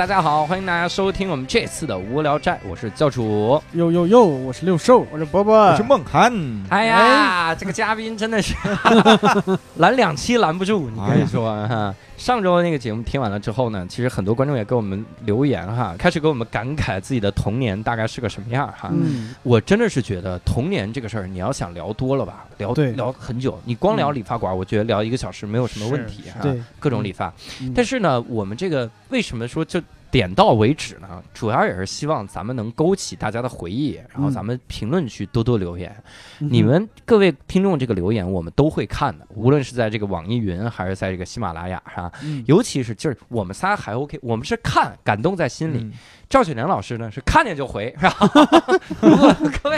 [0.00, 3.62] 哟，大家好，欢迎大家收听我们这次的无聊斋，我是教主。
[3.74, 6.32] 哟哟哟，我是六兽，我是伯伯，我是梦涵。
[6.70, 8.54] 哎呀，这个嘉宾真的是
[9.76, 11.94] 拦两期拦不住，你跟你说哈。
[12.16, 18.90] 上周那个节目听完了之后呢，其实很多观众也给我们留言哈，开始给我们感慨自己的童年大概是个什么样哈。
[18.92, 23.58] 嗯，我真的是觉得童年这个事儿，你要想聊多了吧，聊对聊很久。
[23.66, 26.40] 你光聊理发馆，我觉得聊一个小时没有什么问题哈。
[26.40, 27.30] 对，各种理发。
[27.60, 31.22] 嗯但是呢，我们这个为什么说就点到为止呢？
[31.32, 35.94] 主要也是希望咱们能勾起大家的回忆，然后咱们评论区多多留言。
[36.40, 45.78] 嗯你们各位听众这个留言我们都会看的，无论是在这个网易云还是在这个喜马拉雅上，嗯尤其是就是我们仨还 OK，我们是看感动在心里。
[45.78, 45.92] 嗯
[46.30, 48.14] 赵雪莲老师呢是看见就回，是吧？
[49.00, 49.76] 如果各位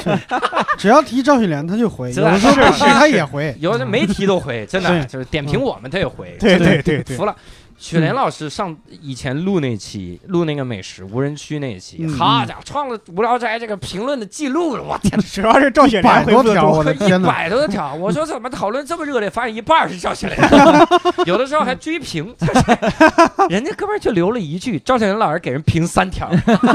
[0.76, 3.56] 只要提赵雪莲他就回，是有的时候是不是他也回。
[3.58, 7.34] 有的没提都回，真的就是点评我们他也回，对对对服了。
[7.82, 15.24] 雪莲老师上以前录那期录那个美食无人区那一期，嗯好家伙，创了无聊斋这个评论的记录了，我天哪！
[15.32, 17.28] 主要是赵雪莲百回复的多条，我多，一的天哪！
[17.28, 20.40] 百多条， 我说怎么讨论这么热烈，发现一半儿是赵雪莲，
[21.26, 22.32] 有的时候还追评，
[23.50, 26.30] 人家哥们儿就留了一句，赵雪莲老师给人评三条，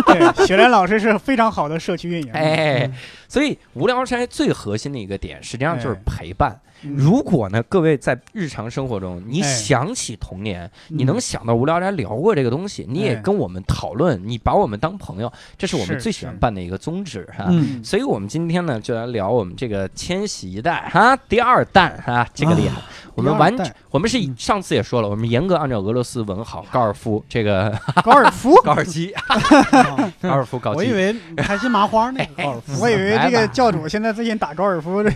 [0.08, 2.30] 对，雪莲老师是非常好的社区运营。
[2.34, 2.92] 哎，
[3.30, 6.60] 所以无聊斋最核心的一个点，实际上就是哎陪伴。
[6.84, 6.94] 嗯。
[6.96, 9.48] 如果呢，各位在日常生活中，你哎。
[9.56, 10.98] 想起童年，嗯。
[11.00, 13.22] 你能想到无聊斋聊过这个东西，你也哎。
[13.22, 17.46] 跟我们讨论，你把我们当朋友，这是我们最喜欢办的一个宗旨哈。
[17.50, 22.82] 嗯，所以，我们今天呢，就来聊我们这个千禧一代哈，第二弹哈，这个厉害。
[23.16, 29.12] 我们完第二代，我们是上次也说了，我们严格按照俄罗斯文好高尔夫这个 高尔夫， 高尔基，
[30.22, 35.10] 高尔夫高基，我以为开心麻花那个高尔夫，我以为这个教主现在最近打高尔夫，这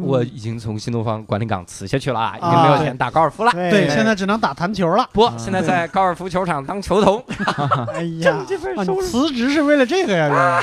[0.00, 3.52] 我已经从新东方管理岗辞下去了啊，已经啊没有钱打高尔夫了。
[3.52, 5.08] 对，现在只能打弹球了。
[5.12, 7.22] 不，现在在高尔夫球场当球童，
[7.94, 10.60] 哎呀， 这份辞职是为了这个呀？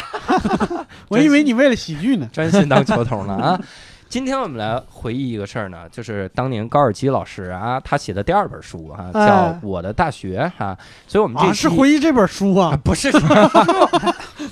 [1.09, 2.27] 我以为你为了喜剧呢。
[2.31, 3.59] 专心当球童了啊！
[4.09, 10.75] 今天我们来回忆一个事儿呢，就是当年高尔基老师啊，他写的第二本书啊，叫《哎我的大学》哈，
[11.07, 12.79] 所以我们这啊，是回忆这本书啊，啊。
[12.83, 13.11] 不是。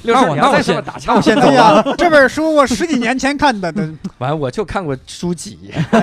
[0.03, 3.81] 六那叔，你要再这我那我先么打岔，我先走哎呀，这本书我十几年前看的，都
[4.19, 6.01] 完我就看过书籍，哎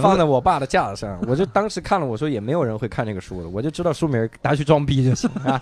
[0.00, 5.60] 放在我爸的架子上，我就当时看了，我说也没有人会看这个书的，我就知道书名，拿去装逼就行啊。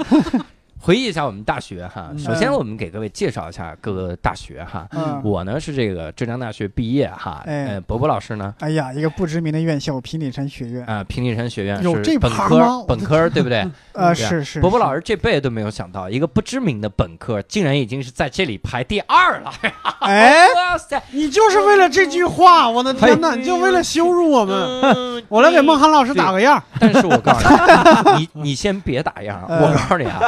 [0.85, 4.87] 回忆一下我们大学哈，嗯首先我们给各位介绍一下各个大学哈。
[4.91, 13.67] 嗯，我呢是这个浙江大学毕业哈，哎呃，伯伯老师呢，哎呀，一个不知名的院校平顶山学院，啊，平顶山学院有这是本科本科对不对？
[13.95, 19.51] 呃，是是，伯伯老师，这辈子都没有想到，一个不知名的本科竟然已经是在这里排第二了，
[20.01, 21.03] 哎， 哇塞！
[21.13, 23.35] 你就是为了这句话，我的天哪！
[23.35, 24.55] 你就为了羞辱我们。
[24.83, 26.63] 嗯我来给孟涵老师打个样。
[26.79, 27.49] 但是我告诉
[28.19, 30.21] 你，你你先别打样， 嗯我告诉你啊，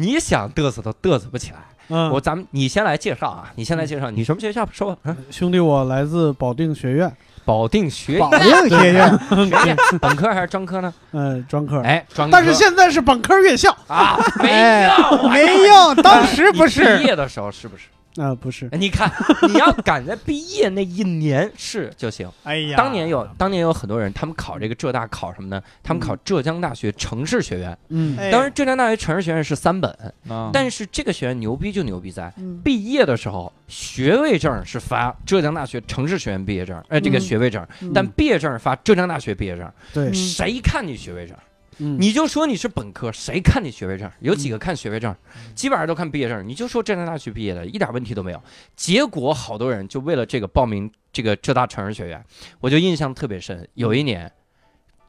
[0.00, 1.58] 你想嘚瑟都嘚瑟不起来。
[1.92, 4.64] 嗯我咱们你先来介绍啊，你先来介绍，你什么学校？
[4.72, 7.12] 说吧，兄弟，我来自保定学院，
[7.44, 9.18] 保定学保院定学院，
[10.00, 10.94] 本科还是专科呢？
[11.10, 11.80] 嗯，专科。
[11.80, 12.32] 哎，专科。
[12.32, 17.84] 但是现在是本科院校啊，没哎用，没用，当时不是毕业的时候是不是？
[18.16, 18.68] 啊，不是。
[18.72, 19.10] 你看，
[19.48, 22.28] 你要赶在毕业那一年是就行。
[22.42, 25.62] 哎呀，当年有，当年有很多人，他们考这个浙大考什么呢？
[25.82, 27.76] 他们考浙江大学城市学院。
[27.88, 29.90] 嗯哎当然，浙江大学城市学院是三本，
[30.28, 39.70] 啊但是这个学院牛逼就牛逼在嗯毕业的时候，学位证是发浙江大学城市学院毕业证，呃，这个嗯学位证，嗯但毕业证发浙江大学毕业证。
[39.92, 41.36] 对，嗯谁看你学位证？
[41.80, 44.10] 嗯你就说你是本科，谁看你学位证？
[44.20, 45.14] 有几个看学位证？
[45.54, 46.46] 基本上都看毕业证。
[46.46, 48.42] 你就说浙江大学毕业的，一点问题都没有。
[48.76, 52.24] 结果好多人就为了这个报名这个浙大城市学院，
[52.60, 53.66] 我就印象特别深。
[53.74, 54.30] 有一年，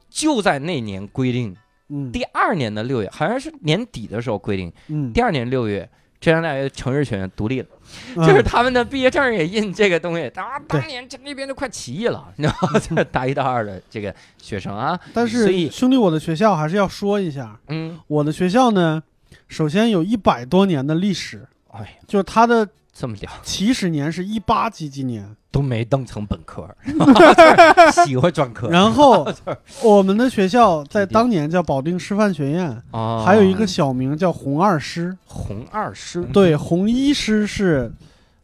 [0.10, 1.56] 就在那年规定，
[1.90, 5.90] 嗯第二年的六月，好像是年底的时候规定，嗯，第二年六月。
[6.22, 7.68] 浙江大学城市学院独立了，
[8.16, 10.28] 嗯就是他们的毕业证也印这个东西。
[10.36, 12.80] 啊，对当年这那边都快起义了，你知道吗？
[12.80, 19.02] 就是大一、大二的这个学生啊，但是兄弟，我的学校还是要说一下，嗯，我的学校呢，
[19.48, 23.32] 首先有一百多年的历史，哎呀，就是它的这么屌。
[23.44, 26.70] 起始年是一八几几年，都没当成本科，
[28.06, 28.70] 喜欢专科。
[28.70, 29.28] 然后
[29.84, 33.24] 我们的学校在当年叫保定师范学院，哦。
[33.26, 37.92] 还有一个小名叫红二师，红二师，对，红一师是，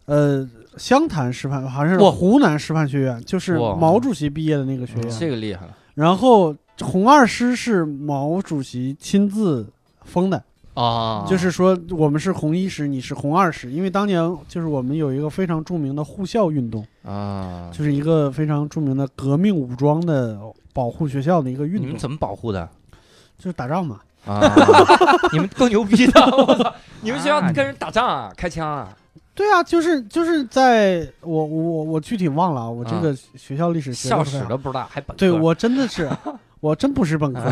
[0.05, 0.47] 呃。
[0.77, 2.11] 湘潭师范好像是哇。
[2.11, 5.09] 湖南师范学院，就是毛主席毕业的那个学院。
[5.19, 5.75] 这个厉害了。
[5.95, 9.65] 然后红二师是毛主席亲自
[10.03, 10.43] 封的，
[10.81, 11.25] 啊！
[11.27, 20.39] 就是说我们是红一师，你是红二师，因为当年就是我们有一个非常著名的护校运动，啊，就是一个非常著名的革命武装的
[20.73, 22.69] 保护学校的一个运动，你们怎么保护的？
[23.39, 23.99] 就是打仗嘛。
[24.25, 24.41] 啊，
[25.31, 26.73] 你们够牛逼的，我操！
[26.99, 28.89] 你们学校跟人打仗啊，开枪啊？
[29.33, 35.19] 对啊，就是就是在我我我具体忘了啊，我这个学校历史学校史都不知道，还本科？
[35.19, 36.09] 对我真的是，
[36.59, 37.41] 我真不是本科，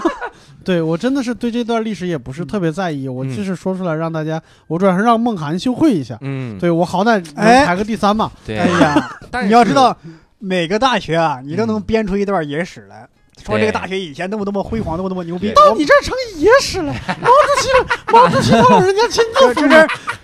[0.64, 6.16] 对我真的是对这段历史也不是特别在意，我嗯就是说出来让大家，我主要是让梦涵羞愧一下。
[6.20, 8.30] 嗯，对我好歹排个第三嘛。
[8.46, 9.96] 对哎，呀， 但是你要知道，
[10.38, 13.06] 每个大学啊，你都能嗯编出一段野史来，
[13.44, 15.52] 说这个大学以前那么那么辉煌，那么那么牛逼。
[15.52, 19.68] 到你这儿成野史了，毛主席，毛主席他老人家亲自就是，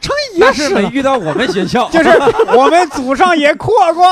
[0.00, 0.82] 成野史了。
[0.90, 2.08] 遇到我们学校，就是
[2.56, 4.06] 我们祖上也扩过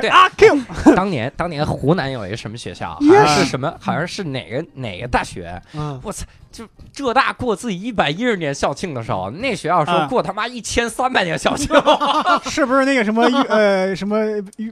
[0.00, 0.60] 对阿 Q，
[0.94, 5.60] 当年当年湖南有一个什么学校，好也像是是什么，好像是哪个哪个大学？
[5.74, 6.26] 嗯，我操！
[6.50, 10.06] 就浙大过自己一百一十年校庆的时候，那学校说啊。
[10.08, 11.68] 过他妈一千三百年校庆，
[12.50, 14.18] 是不是那个什么 呃什么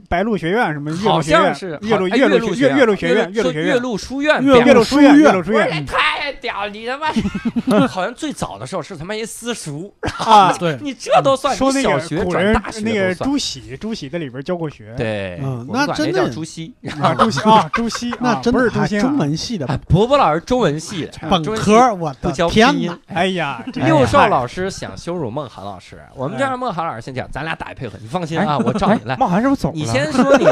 [0.09, 1.41] 白鹿学院什么岳好麓学院？
[1.45, 5.67] 像是岳麓岳麓岳麓学院岳岳麓书院岳麓书院岳麓书院。
[5.67, 5.81] 不是
[6.29, 7.07] 太屌，你他妈！
[7.87, 14.93] 好像最早的时候是他妈一私塾， 啊，对，你这都算说那你小学个古人转大学那个朱熹，朱熹在里边教过学。
[14.95, 16.73] 对，嗯我管那那真的叫朱熹。
[17.01, 22.99] 啊，朱熹啊，朱熹， 那啊不真的朱熹啊中文系的哎，伯伯老师中文系的，本科，我教天拼音！。
[23.07, 29.15] 哎呀，这六兽太老师想羞辱孟涵老师，我们就哎让孟涵老师先讲，咱俩打一配合，你放心啊，我照你来。
[29.17, 29.75] 孟涵是不是走了？
[29.75, 30.45] 你先说你，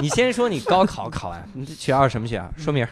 [0.00, 2.48] 你先说你高考考完，你这学校是什么学校？
[2.56, 2.88] 说明儿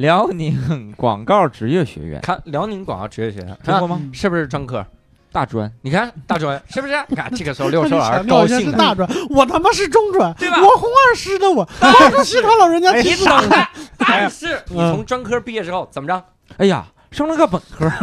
[0.00, 4.00] 辽宁广告职业学院看辽宁广告职业学院，啊听过吗？
[4.14, 4.82] 是不是专科？
[5.30, 6.94] 大专你看大专是不是？
[7.08, 13.68] 你看这个时候六兽老师强调一下高兴大专，我他妈是中专，对吧我红二师的我，毛主席他老人家哎亲自等着。
[13.98, 16.24] 但是你嗯从专科毕业之后怎么着？
[16.56, 17.86] 哎呀，升了个本科。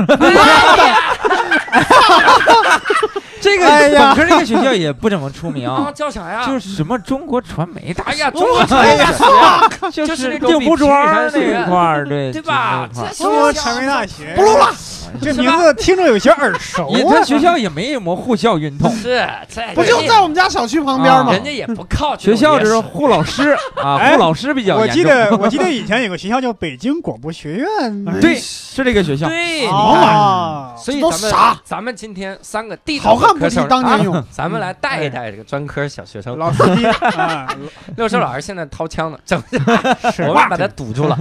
[3.40, 6.46] 这个本科这个学校也不怎么出名，啊，叫啥呀？
[6.46, 9.26] 就是什么中国传媒大学，哎呀，中国 传媒大学，
[9.92, 10.90] 就就是定福庄
[11.32, 12.90] 那块儿，对对吧？
[13.16, 14.74] 中国传媒大学，不录了。
[15.22, 17.08] 这名字听着有些耳熟也啊。
[17.10, 21.32] 他学校也没什么护校运动，是这不就在我们家小区旁边吗？
[21.32, 24.86] 人家也不靠学校就是护老师啊，哎护老师比较我。
[24.90, 29.30] 记得我记得以前有个学校叫北京广播学院，对，是这个学校。
[29.30, 34.24] 对，啊，所以咱们啥咱们今天三个地道好汉不提当年勇。
[34.30, 36.38] 咱们来带一带这个专科小学生。
[36.38, 37.48] 老司机啊，
[37.96, 39.42] 六兽老师现在掏枪呢，整
[40.14, 41.18] 是我们把他堵住了，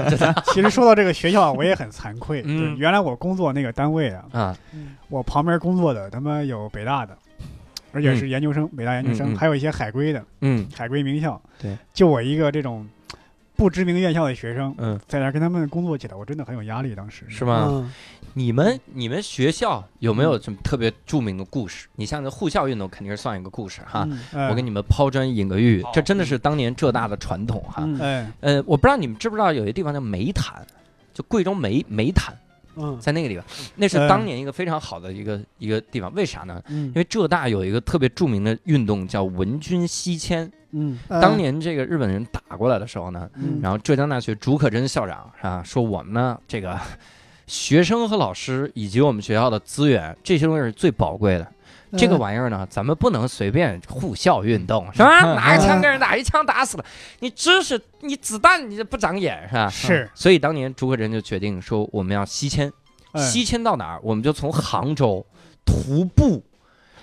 [0.52, 2.43] 其实说到这个学校，我也很惭愧。
[2.44, 4.56] 嗯对原来我工作那个单位啊，啊，
[5.08, 7.16] 我旁边工作的他们有北大的，
[7.92, 11.40] 而且是研究生，北大研究生，嗯嗯还有一些海归的，嗯海归名校。
[11.58, 12.87] 对，就我一个这种
[13.56, 16.94] 不知名院校的学生，嗯，在那儿跟他们工作起来，我真的很有压力。
[16.94, 17.66] 当时是吗？
[17.70, 17.92] 嗯，
[18.34, 21.88] 你们你们学校有没有什么特别著名的故事？
[21.96, 24.06] 你像这护校运动肯定是算一个故事哈。
[24.50, 27.82] 我给你们抛砖引个玉，这真的是当年浙大的传统哈。
[27.86, 30.64] 嗯哎，呃，我不知道你们知不知道有一个地方叫梅潭，
[31.14, 32.34] 就贵州梅梅潭，
[32.76, 33.44] 嗯在那个地方，
[33.75, 36.12] 那是嗯当年一个非常好的一个一个地方。
[36.14, 36.62] 为啥呢？
[36.69, 40.50] 嗯因为浙大有一个特别著名的运动叫文军西迁。
[40.73, 46.78] 嗯当年这个日本人打过来的时候呢，嗯然后浙江大学竺可桢校长啊说我们呢这个
[47.47, 51.52] 学生和老师以及我们学校的资源，这些东西是最宝贵的。
[51.97, 55.35] 这个玩意儿呢，咱们不能随便护校运动，是吧？
[55.35, 56.85] 拿个枪跟人打，一枪打死了，
[57.21, 59.69] 你知识，你子弹，你这不长眼是吧？
[59.69, 62.73] 是所以当年朱可桢就决定说，我们要西迁，
[63.12, 64.00] 哎西迁到哪儿？
[64.02, 65.25] 我们就从杭州
[65.64, 66.43] 徒步，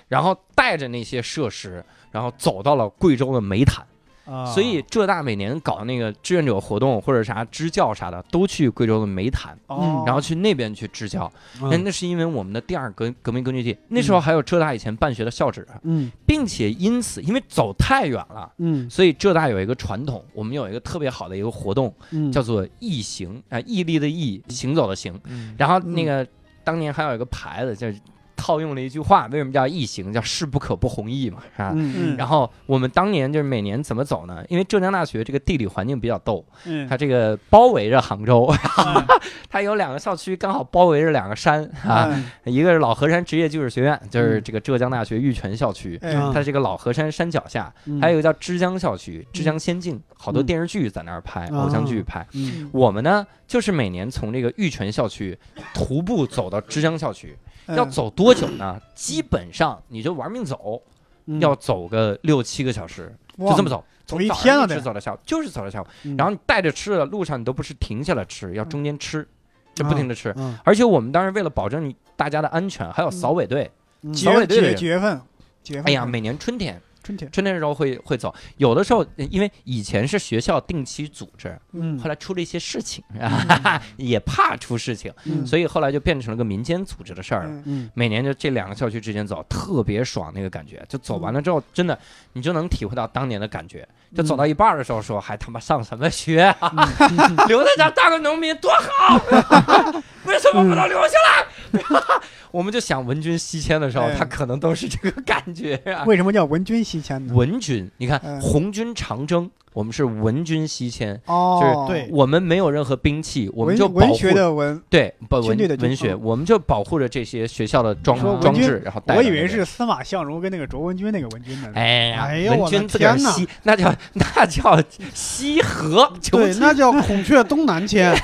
[0.08, 3.86] 然后带着那些设施，然后走到了贵州的湄潭。
[4.24, 4.46] 啊。
[4.46, 10.02] 所以浙大每年搞那个志愿者活动或者啥支教啥的，都去贵州的煤潭，哦。
[10.06, 11.30] 然后去那边去支教。
[11.60, 11.84] 那、嗯。
[11.84, 16.10] 那是因为我们的第二革革命根据地，那时候还有浙大以前办学的校址，嗯。
[16.26, 18.50] 并且因此因为走太远了。
[18.58, 18.88] 嗯。
[18.90, 25.18] 所以浙大有一个传统，我们有一个特别好的一个活动，嗯，叫做毅行啊，毅力的毅，行走的行。
[25.24, 25.54] 嗯。
[25.58, 26.26] 然后那个
[26.62, 27.98] 当年还有一个牌子，就是
[28.44, 30.12] 套用了一句话，为什么叫异行？
[30.12, 31.72] 叫势不可不弘毅嘛，是吧？
[31.74, 34.44] 嗯然后我们当年就是每年怎么走呢？
[34.50, 38.46] 因为浙江大学这个地理环境比较逗，嗯它这个包围着杭州，
[38.84, 39.02] 嗯
[39.48, 42.10] 它有两个校区刚好包围着两个山啊，
[42.44, 45.98] 嗯一个是老河山职业技术学院，就是这个浙江大学玉泉校区。
[46.34, 52.26] 它这个老河山山脚下，嗯还有一个叫枝江校区，枝江仙境，好多电视剧在那儿拍，嗯偶像剧拍。
[52.34, 55.38] 嗯我们呢，就是每年从这个玉泉校区
[55.72, 58.80] 徒步走到枝江校区，嗯要走多久呢？
[58.94, 60.82] 基本上你就玩命走，
[61.26, 65.86] 嗯要走个六七个小时，就这么走，走一天了得一直走到下午，就是走到下午。
[66.02, 69.26] 嗯然后你带着吃的，路上你都不是停下来吃，要中间吃，
[69.74, 70.32] 就不停的吃。
[70.36, 73.70] 嗯而且我们当时为了保证你大家的安全，还有扫尾队。
[74.12, 75.20] 扫尾队的人月几月份？
[75.62, 75.88] 几月份？
[75.88, 78.34] 哎呀，每年春天春天，春天的时候会会走。
[78.56, 83.04] 有的时候，因为以前是学校定期组织，嗯后来出了一些事情，
[83.96, 87.62] 也怕出事情，嗯所以后来就变成了个民间组织的事儿了。
[87.92, 90.84] 每年就这两个校区之间走，特别爽那个感觉。
[90.88, 91.96] 就走完了之后，真的
[92.32, 93.86] 你就能体会到当年的感觉。
[94.14, 96.72] 就走到一半儿的时候说，还他妈上什么学啊？
[97.48, 99.20] 留在家当个农民多好，
[100.24, 101.44] 为什么不能留下来？
[102.50, 106.04] 我们就想文军西迁的时候，哎他可能都是这个感觉啊。
[106.06, 107.34] 为什么叫文军西迁呢？
[107.34, 121.68] 文军，你看嗯红军长征，我们是文军西迁，哦，对我们没有任何兵器，我们就保护文学的文，对不文文学，嗯我们就保护着这些学校的装装置，然后带我以为是司马相如跟那个卓文君那个文君呢。
[121.74, 124.80] 哎呀，哎呦文君自个儿西，那叫那叫
[125.12, 128.14] 西河，对，那叫孔雀东南迁。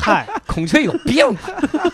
[0.00, 1.24] 嗨， 孔雀有病，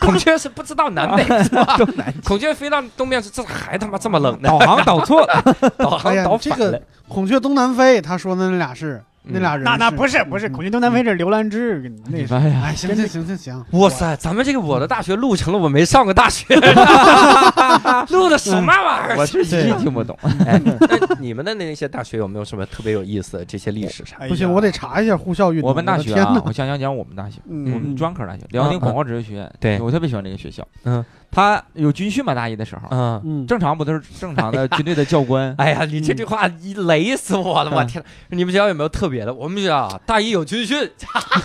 [0.01, 1.79] 孔雀是不知道南北是吧？
[2.25, 4.49] 孔雀飞到东边是，这还他妈这么冷呢？
[4.49, 6.83] 导航导错了， 导航导，这个反了。
[7.09, 12.25] 孔雀东南飞，他说的那俩是那俩人，那那不是不是，孔雀东南飞是刘兰芝，那是。
[12.25, 16.45] 你哎呀，哎，行行行行行，哇塞，咱们这个我的大学录成了我没上过大学，
[18.11, 19.17] 录的什么玩意儿？
[19.17, 20.17] 我是一句听不懂。
[20.47, 24.17] 哎，那你们的那些大学有没有什么特别有意思的这些历史啥？
[24.21, 25.71] 哎不行，我得查一下呼啸运动。
[25.71, 29.51] 我们大学，，啊我想想讲我们大学，我嗯们专科大学，辽宁广告职业学院。
[29.61, 29.81] 对。
[29.81, 30.67] 我特别喜欢这个学校。
[30.85, 31.03] 嗯，
[31.35, 35.53] 他有军训嘛，大一的时候，嗯，嗯，正常不都是正常的 军队的教官？
[35.59, 37.71] 哎呀，你这句话一雷死我了！
[37.75, 39.35] 我天，你们学校有没有特别的？
[39.35, 40.89] 我们学校啊大一有军训。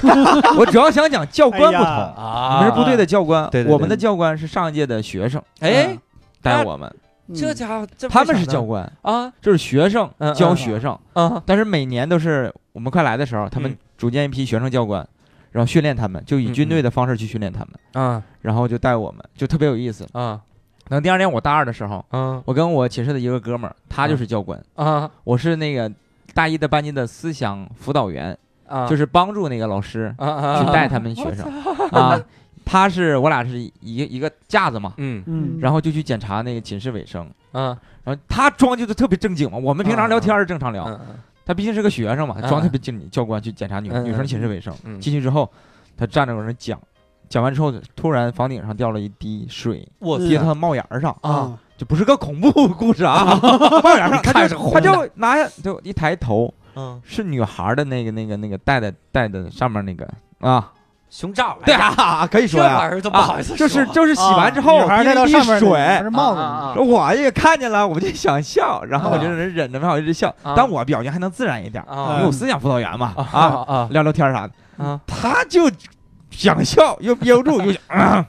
[0.57, 1.83] 我主要想讲教官不同。
[1.83, 2.59] 啊。
[2.59, 5.97] 你们是部队的教官，我们的教官是上一届的学生哎，
[6.41, 6.93] 带我们，
[7.33, 13.77] 这家伙他们是教官，啊就是学生教学生，啊但是每年都是我们快来的时候，他们嗯。
[13.99, 15.05] 组建一批学生教官，
[15.51, 17.59] 然后训练他们，就以嗯军队的方式去训练他
[17.93, 18.23] 们，啊。
[18.41, 20.07] 然后就带我们，就特别有意思。
[20.13, 20.39] 啊。
[20.87, 25.09] 等第二年我大二的时候，嗯我跟我寝室的一个哥们儿，他就是教官，啊。
[25.23, 25.91] 我是那个
[26.33, 28.35] 大一的班级的思想辅导员，
[28.67, 28.87] 啊！
[28.87, 31.45] 就是帮助那个老师啊啊去带他们学生
[31.91, 32.19] 啊。
[32.65, 35.23] 他是我俩是一个一个架子嘛，嗯。
[35.27, 37.77] 嗯，然后就去检查那个寝室卫生，啊。
[38.03, 40.99] 然后他装就特别正经嘛，我们平常聊天是正常聊，嗯
[41.49, 43.09] 他毕竟是个学生嘛，嗯装特别正经。
[43.09, 44.99] 教官去检查女嗯女生寝室卫生，嗯。
[44.99, 45.51] 进去之后，
[45.97, 46.79] 他站着搁那讲，
[47.27, 53.33] 讲完之后，突然房顶上掉了一滴水，我滴到他帽檐上，啊， 就不是个恐怖故事啊，
[53.83, 60.07] 帽檐上，他就他就拿下就一抬头，嗯，是女孩的那个那个那个戴的戴的上面那个
[60.41, 60.71] 啊，
[61.09, 62.69] 胸罩对啊，可以说呀。
[62.69, 66.09] 这玩意，儿都不好意思说，就是就是洗完之后啊女孩滴了一滴戴到上面水是。
[66.09, 69.31] 帽子我也看见了，我就想笑，然后我就啊。
[69.31, 70.53] 忍忍着没好意思笑，啊。
[70.55, 72.13] 但我表情还能自然一点，啊。
[72.15, 74.99] 因为我思想辅导员嘛，啊啊，啊聊聊天啥的，啊。
[75.07, 75.69] 他就
[76.29, 78.25] 想笑又憋不住，又想，啊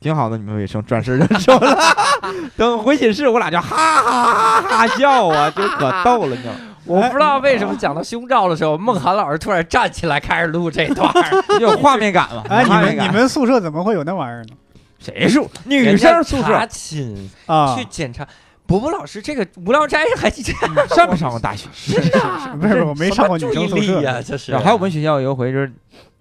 [0.00, 1.78] 挺好的，你们卫生，转身就走了。
[2.58, 6.58] 等回寝室，我俩就哈哈哈哈笑啊，就可逗了，你知道吗？
[6.84, 12.44] 我不知道为什么讲到胸罩的时候，孟涵老师突然站起来开始录这段儿， 有画面感了？
[12.48, 14.54] 哎，你们你们宿舍怎么会有那玩意儿呢？
[14.98, 18.26] 谁宿女生宿查舍寝啊去，检查。
[18.64, 20.52] 伯伯老师，这个无聊斋还这
[20.94, 21.68] 上没上过大学？
[21.74, 24.56] 是是 是，不是我没上过女生宿舍呀，这是。
[24.56, 25.70] 还有我们学校有一回就是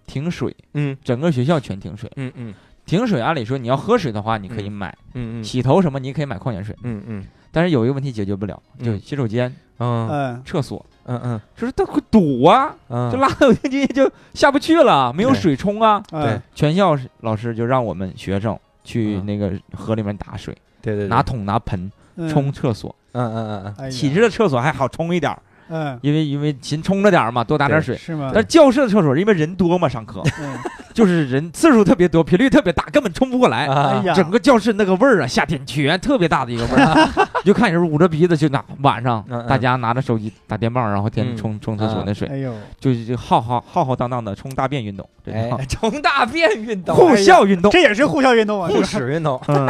[0.07, 2.11] 停水，嗯整个学校全停水。
[2.15, 2.53] 嗯嗯
[2.85, 5.43] 停水，按理说你要喝水的话，你可以买，嗯嗯。
[5.43, 7.25] 洗头什么你也可以买矿泉水，嗯嗯。
[7.51, 8.85] 但是有一个问题解决不了，嗯。
[8.85, 11.41] 就洗手间、嗯嗯，厕所，嗯嗯。
[11.55, 16.01] 就是它会堵啊，嗯，就拉有进去就下不去了，没有水冲啊。
[16.09, 19.25] 对，全校老师就让我们学生去嗯。
[19.25, 22.27] 那个河里面打水，对对，拿桶拿盆嗯。
[22.29, 22.93] 冲，厕所。
[23.13, 23.75] 嗯嗯嗯嗯。
[23.77, 23.91] 哎呀。
[23.91, 27.95] 寝室的厕所还好冲一点儿，嗯，因为因为勤冲着点儿嘛，多打点水。
[27.97, 28.31] 是吗？
[28.33, 30.21] 但教室的厕所因为人多嘛，上课。
[30.41, 30.53] 嗯，
[30.93, 33.65] 就是人次数特别多，频率特别大，根本冲不过来。
[33.65, 34.01] 啊。
[34.01, 37.09] 哎呀，整个教室那个味儿啊，夏天全特别大的一个味儿，
[37.43, 47.71] 你就看有人捂着鼻子，就拿晚上大家拿着手机打电棒，然后天嗯天冲冲厕所那水，哎呦，就就浩浩浩浩荡荡的冲大便运动，对哎， 冲大便运动，护校运动。
[47.71, 48.87] 这也是护校运动啊，护是吧？
[48.87, 49.67] 齿运动，嗯，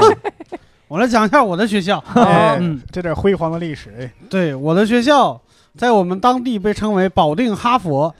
[0.88, 2.03] 我来讲一下我的学校。
[2.15, 2.58] 哎。
[2.60, 5.39] 嗯，这点辉煌的历史，哎，对，我的学校
[5.78, 8.13] 在我们当地被称为保定哈佛。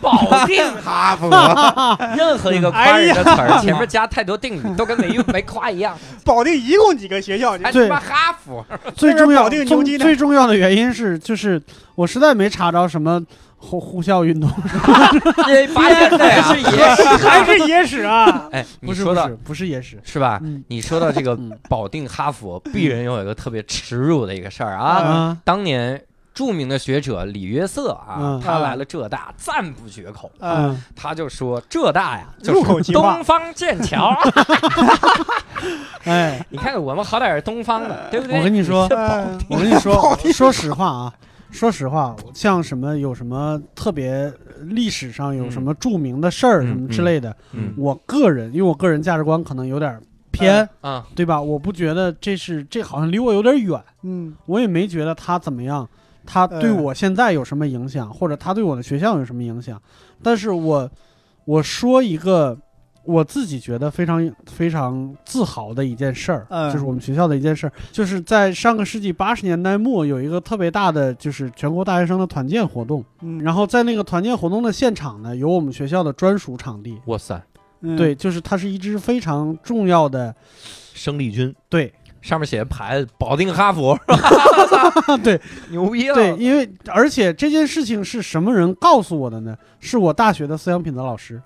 [0.00, 1.28] 保定 哈佛，
[2.16, 5.98] 任何一个夸人的词儿前面加太多定语，都跟没用没夸一样。
[6.24, 7.50] 保定一共几个学校？
[7.52, 8.64] 还他对妈哈佛，
[8.94, 11.60] 最重要保定最最重要的原因是，就是
[11.96, 13.20] 我实在没查着什么
[13.60, 14.48] 呼呼啸运动。
[15.48, 18.48] 也发现的呀是野史， 还是野史啊？
[18.50, 20.00] 哎，你说到不是野史。
[20.02, 20.40] 是吧？
[20.42, 24.86] 嗯你说到这个嗯保定哈佛，鄙人有一个特别耻辱的一个事儿啊。
[25.02, 26.02] 啊当年
[26.32, 30.30] 著名的学者李约瑟啊，嗯他来了浙大，赞不绝口。
[30.40, 34.16] 嗯，嗯，他就说浙大呀，就是东方剑桥。
[36.04, 38.38] 哎，你看我们好歹是东方的，对不对？
[38.38, 38.88] 我跟你说
[39.48, 41.12] 我跟你说，说实话啊，
[41.50, 51.40] 说实话，像什么有什么特别历史上有什么著名的事儿嗯什么之类的，嗯我个人因为我个人价值观可能有点偏，啊，对吧？
[51.40, 55.86] 我不觉得这是这好像离我有点远，嗯我也没觉得他怎么样，
[56.24, 59.80] 他对嗯我现在有什么影响，或者他对我的学校有什么影响。
[60.22, 60.88] 但是我
[61.44, 62.56] 我说一个
[63.04, 66.72] 我自己觉得非常非常自豪的一件事儿，嗯。
[66.72, 77.42] 就是我们学校的一件事儿，就是在上个世纪八十年代末有一个特别大的就是全国大学生的团建活动，嗯，然后在那个团建活动的现场呢，有我们学校的专属场地，哇塞，
[77.80, 77.96] 嗯。
[77.96, 80.34] 对，就是它是一支非常重要的，
[80.94, 81.54] 生力军。
[81.68, 81.92] 对。
[82.22, 83.98] 上面写着牌子保定哈佛，
[85.24, 85.40] 对。
[85.70, 86.14] 牛逼了。
[86.14, 89.56] 对，因为而且这件事情是什么人告诉我的呢？
[89.80, 91.40] 是我大学的思想品德老师。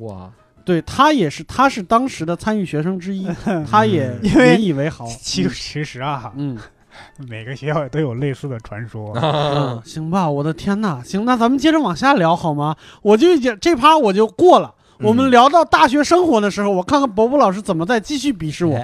[0.00, 0.30] 哇，
[0.64, 3.28] 对他也是，他是当时的参与学生之一，
[3.70, 5.06] 他也引以为豪。
[5.06, 6.56] 其其实啊，嗯，
[7.28, 9.12] 每个学校都有类似的传说。
[9.14, 12.76] 嗯，行吧，我的天呐，行，那咱们接着往下聊好吗？
[13.02, 14.74] 我就已经这趴我就过了。
[15.00, 18.78] 我们嗯聊到大学生活的时候，我看看伯伯老师怎么再继续鄙视我。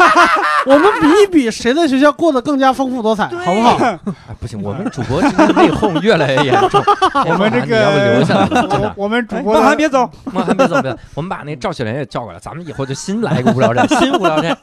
[0.64, 3.76] 我们比一比，谁在学校过得更加丰富多彩，好不好？
[4.28, 6.82] 哎，不行，我们主播内讧越来越严重。
[7.26, 14.56] 我们这你要不留下来个，我我们主播梦的涵别走，梦涵别走别走，我们把那赵雪莲也叫过来，咱们以后就新来一个无聊站，新无聊站。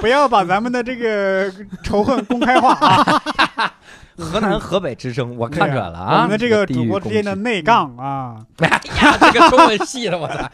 [0.00, 1.50] 不要把咱们的这个
[1.82, 3.72] 仇恨公开化啊！
[4.20, 6.16] 河南 河北之争，我看出来了啊！
[6.16, 8.80] 我们的这个主播之间的内杠 啊，哎呀，
[9.32, 10.50] 这个中文系的，我操，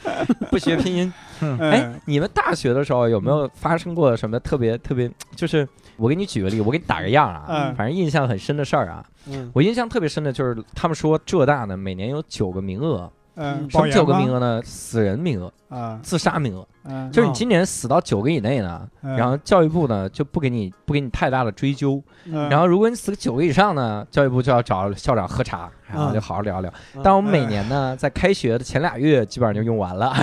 [0.51, 1.13] 不学拼音。
[1.61, 5.11] 哎嗯，你们大学的时候有没有发生过什么特别特别？
[5.35, 9.05] 就是我给你举个例，我给你打个样啊，嗯反正印象很深的事儿啊。
[9.27, 14.62] 嗯，我印象特别深的就是他们说浙大呢每年有九个名额，嗯，什么九个名额额呢？
[14.64, 26.73] 死人名额、啊，自杀名额，嗯，就是你今年死到九个以内呢，嗯然后教育部呢就不给你不给你太大的追究，嗯然后如果你死个九个以上呢，教育部就要找校长喝茶，然后就好好聊聊。
[27.02, 30.15] 但我们每年呢，在开学的前俩月基本上就用完了。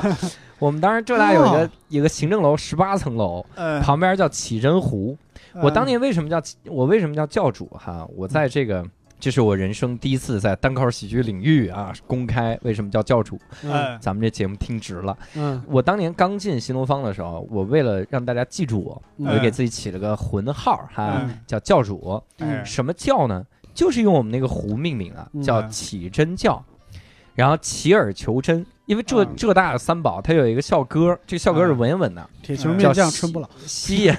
[0.60, 5.16] 我们当时浙大有一个哦有个行政楼，十八层楼，嗯，旁边叫启真湖。
[5.62, 8.06] 我当年年为什么叫我为什么叫教主哈？
[8.14, 8.84] 我在这个。
[9.20, 13.38] 这是我人生第一次在单口喜剧领域啊公开，为什么叫教主？
[13.62, 13.70] 嗯。
[13.70, 15.16] 嗯咱们这节目听直了。
[15.34, 15.62] 嗯。
[15.66, 19.26] 我当年刚进新东方的时候，我为了让大家记住我，嗯。
[19.28, 21.38] 我就给自己起了个浑号哈，嗯。
[21.46, 22.20] 叫教主。
[22.38, 22.64] 嗯。
[22.64, 23.44] 什么教呢？
[23.74, 25.42] 就是用我们那个湖命名的，嗯。
[25.42, 26.64] 叫启真教。
[27.34, 29.36] 然后起而求真，因为浙嗯。
[29.36, 31.78] 浙大的三宝，它有一个校歌，这个校歌是嗯。
[31.78, 32.72] 文言文的，铁球
[33.32, 33.48] 不老。
[33.66, 34.16] 惜言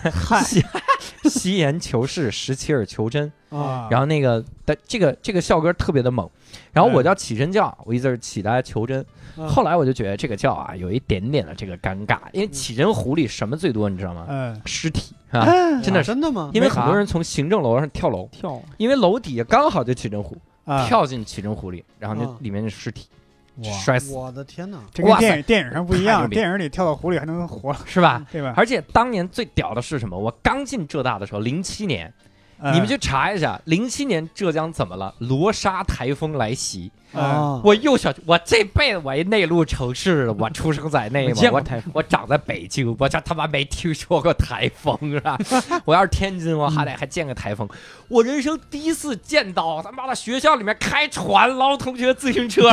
[1.29, 3.31] 惜惜言求是，实其而求真。
[3.49, 3.87] 啊。
[3.91, 6.29] 然后那个但这个这个校歌特别的猛，
[6.71, 8.99] 然后我嗯叫起真教，我一字儿起来求真。
[8.99, 14.25] 嗯后来我就觉得这个教啊有一点点的这个尴尬，因为起真湖里什么最多，你知道吗？
[14.27, 16.07] 嗯尸体啊，嗯真的是。
[16.11, 16.51] 真的吗？
[16.53, 23.17] 因为很多人从行政楼上跳楼，跳因为楼底下刚好就起真湖，啊，跳进起真湖里，然后那啊里面是尸体，哇
[23.63, 24.79] 摔死，我的天哪！
[24.93, 28.25] 这跟哇电影电影上不一样，电影里跳到湖里还能活，是吧？
[28.31, 28.53] 对吧？
[28.55, 30.17] 而且当年最屌的是什么？
[30.17, 32.30] 我刚进浙大的时候，零七年，嗯
[32.73, 35.13] 你们去查一下，零七年浙江怎么了？
[35.17, 45.35] 罗莎台风来袭，嗯啊，我又想，我这辈子我一内陆城市，我出生在内蒙，我台，我长在北京，我这他妈没听说过台风是吧？
[45.85, 47.67] 我要是天津，我还得还见个台风。
[48.07, 52.69] 我人生第一次见到他妈的学校里面开船捞同学自行车。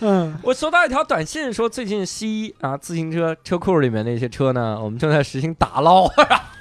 [0.00, 6.06] 嗯 我收到一条短信说，最近西啊自行车车库里面那些车呢，我们正在实行打捞，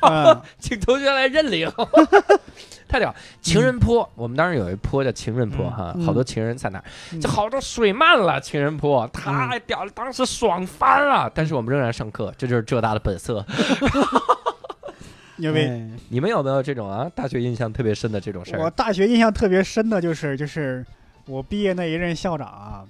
[0.01, 1.52] 嗯 请同学来认领。
[2.87, 3.13] 太屌！
[3.41, 8.39] 情人坡，我们当时有一坡叫情人坡哈，嗯好多情人在那儿，嗯就好多水漫了。
[8.39, 11.31] 情人坡太屌了，当时爽翻了。
[11.33, 13.43] 但是我们仍然上课，这就是浙大的本色。
[15.37, 18.61] 因为哎你们有没有这种啊大学印象特别深的这种事儿？
[18.63, 20.85] 我大学印象特别深的就是就是
[21.25, 22.85] 我毕业那一任校长啊，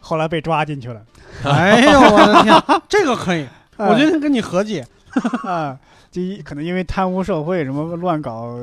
[0.00, 1.00] 后来被抓进去了，
[1.44, 4.84] 哎呦我的天， 这个可以，我决得定跟你和解
[5.44, 5.78] 啊，
[6.10, 8.56] 就一可能因为贪污受贿什么乱搞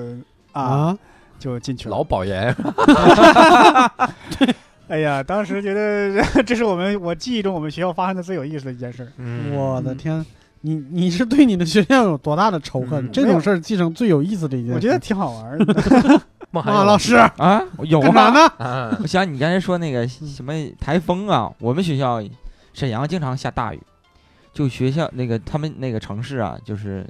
[0.54, 0.98] 啊，啊！
[1.38, 1.98] 就进去了。
[1.98, 2.56] 老保研，
[4.88, 9.12] 哎呀，当时觉得 这是我们我记忆中我们学校发生的最有意思的一件事。
[9.18, 10.26] 嗯我的天，
[10.62, 13.06] 你你是对你的学校有多大的仇恨？
[13.06, 14.76] 嗯这种事儿记成最有意思的一件事。
[14.76, 16.22] 我觉得挺好玩的。
[16.52, 18.30] 孟涵啊，老师啊，有吗。
[18.30, 18.48] 呢？
[18.64, 22.24] 啊，我想你刚才说那个什么台风啊，我们学校
[22.74, 23.82] 沈阳经常下大雨，
[24.56, 27.06] 就学校那个他们那个城市啊，就是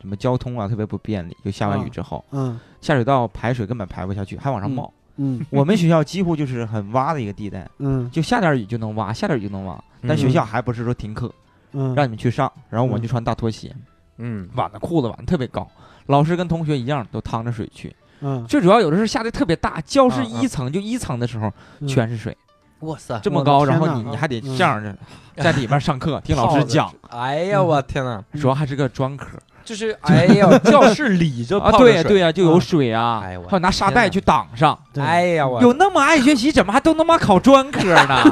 [0.00, 2.58] 什么交通啊特别不便利，就下完雨啊之后，嗯。
[2.80, 4.90] 下水道排水根本排不下去，还往上冒。
[5.16, 8.10] 嗯我们学校几乎就是很洼的一个地带，嗯。
[8.10, 9.82] 就下点雨就能挖，下点雨就能挖。
[10.06, 11.32] 但嗯学校还不是说停课，
[11.72, 13.74] 嗯，让你们去上，然后我们就嗯穿大拖鞋，
[14.18, 15.68] 嗯，挽的裤子挽的特别高，
[16.06, 17.94] 老师跟同学一样都趟着水去。
[18.20, 18.44] 嗯。
[18.46, 21.88] 最主要有的时候下的特别大，教室一层就一层的时候嗯。
[21.88, 22.36] 全是水，
[22.84, 24.94] 哇塞，这么高，然后你你还得嗯这样的
[25.42, 28.22] 在里边上课听老师讲，哎呀，我天哪！
[28.40, 29.26] 主要还是个专科
[29.64, 34.78] 就是哎呀， 教室里就啊，泡对呀对呀，就有啊水啊，哎呦我还有拿沙袋去挡上。
[34.98, 38.22] 哎呀，我有那么爱学习，怎么还都他妈考专科呢？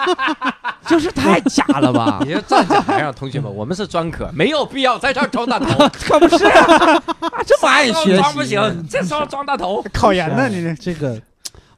[0.86, 2.34] 就是太假了吧你？
[2.34, 5.88] 就站讲台上，同学们，我们是专科，没有必要在这儿装大头。
[6.04, 7.02] 可不是啊，
[7.46, 9.82] 这么爱学装不习，行，这时候装大头。
[9.92, 11.20] 考研呢，你这这个，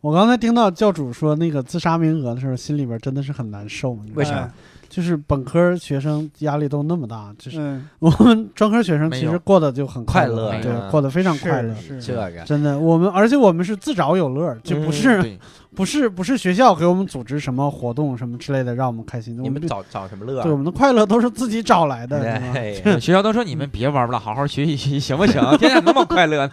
[0.02, 3.94] 我刚才听到教主说那个自杀名额的时候，心里边真的是很难受。
[4.02, 4.52] 你知道吗为啥？
[4.92, 11.74] 就是本科学生压力都那么大，就是嗯， 我们专科学生其实过得就很快乐，乐对嗯，过得非常快乐。
[11.76, 15.38] 是这个真的，我们而且我们是自找有乐，就不嗯是、对，
[15.74, 19.32] 不是不是学校给我们组织什么活动什么之类的让我们开心。
[19.38, 20.42] 我们你们找找什么乐啊？
[20.42, 22.20] 对我们的快乐都是自己找来的，
[23.00, 25.40] 学校都说你们别玩了，好好学习学习，行不行？
[25.56, 26.50] 天天那么快乐，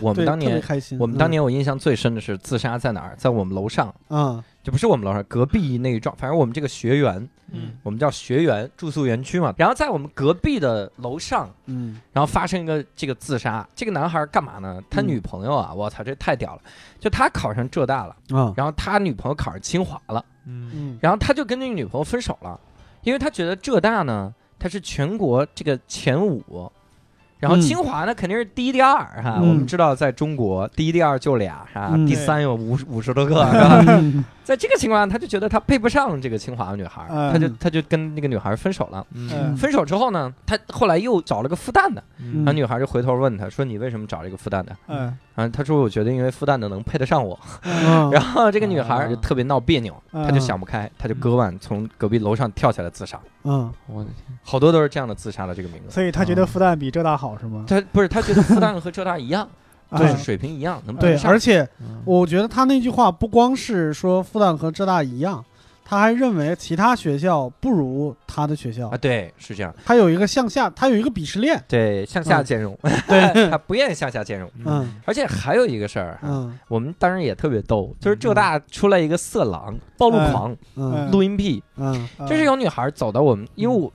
[0.00, 0.98] 我们当年，开心。
[0.98, 3.14] 我们当年我印象最深的是自杀在哪儿？
[3.18, 9.52] 在我们楼上，嗯就不是我们楼上，隔壁那一幢，反正我们这个学园，嗯，我们叫学园住宿园区嘛。
[9.56, 13.66] 然后在我们隔壁的楼上，嗯然后发生一个这个自杀。
[13.74, 14.80] 这个男孩干嘛呢？
[14.90, 16.60] 他嗯女朋友啊，我操，这太屌了！
[16.98, 22.58] 就他考上浙大了，啊然后他女朋友考上清华了，嗯嗯然后他就跟那个女朋友分手了，
[23.02, 26.70] 因为他觉得浙大呢，它是全国这个前五。
[27.38, 29.36] 然后嗯清华呢，肯定是第一、第二哈。
[29.38, 31.92] 嗯我们知道，在中国，第一、第二就俩是吧？
[31.94, 33.82] 嗯第三有五五十多个， 是吧？
[33.88, 37.32] 嗯在这个情况下，他就觉得他配不上这个清华的女孩，嗯。
[37.32, 39.06] 他就他就跟那个女孩分手了。
[39.14, 39.56] 嗯。
[39.56, 42.38] 分手之后呢，他后来又找了个复旦的，嗯。
[42.38, 44.76] 然后女孩就回头问他说：“你为什么找这个复旦的？
[44.88, 48.10] 嗯？”然后他说：“我觉得因为复旦的能配得上我。”嗯。
[48.10, 50.24] 然后这个女孩就特别闹别扭，嗯。
[50.24, 53.20] 她就想不开，他就割腕从隔壁楼上跳下来自杀。
[53.44, 53.72] 嗯。
[53.86, 55.90] 我的天，好多都是这样的自杀的这个名字。
[55.90, 57.64] 所以他觉得复旦比浙大好是吗？
[57.68, 59.48] 他不是他觉得复旦和浙大一样，
[59.90, 59.98] 啊。
[59.98, 61.30] 就是水平一样，能对，上。
[61.30, 62.00] 而且嗯。
[62.04, 65.44] 我觉得他那句话不光是说复旦和浙大一样，
[65.84, 68.88] 他还认为其他学校不如他的学校。
[68.88, 71.62] 啊，，对，是这样，他有一个向下，他有一个鄙视链。
[71.68, 74.50] 对，向下嗯兼容， 对，他不愿意向下兼容。
[74.64, 74.94] 嗯。
[75.04, 76.56] 而且还有一个事儿，嗯。
[76.68, 81.10] 我们当时也特别逗，就是浙大出来一个色狼、暴露狂、嗯。
[81.10, 81.62] 录音癖，
[82.28, 83.92] 就是有女孩走到我们，因为我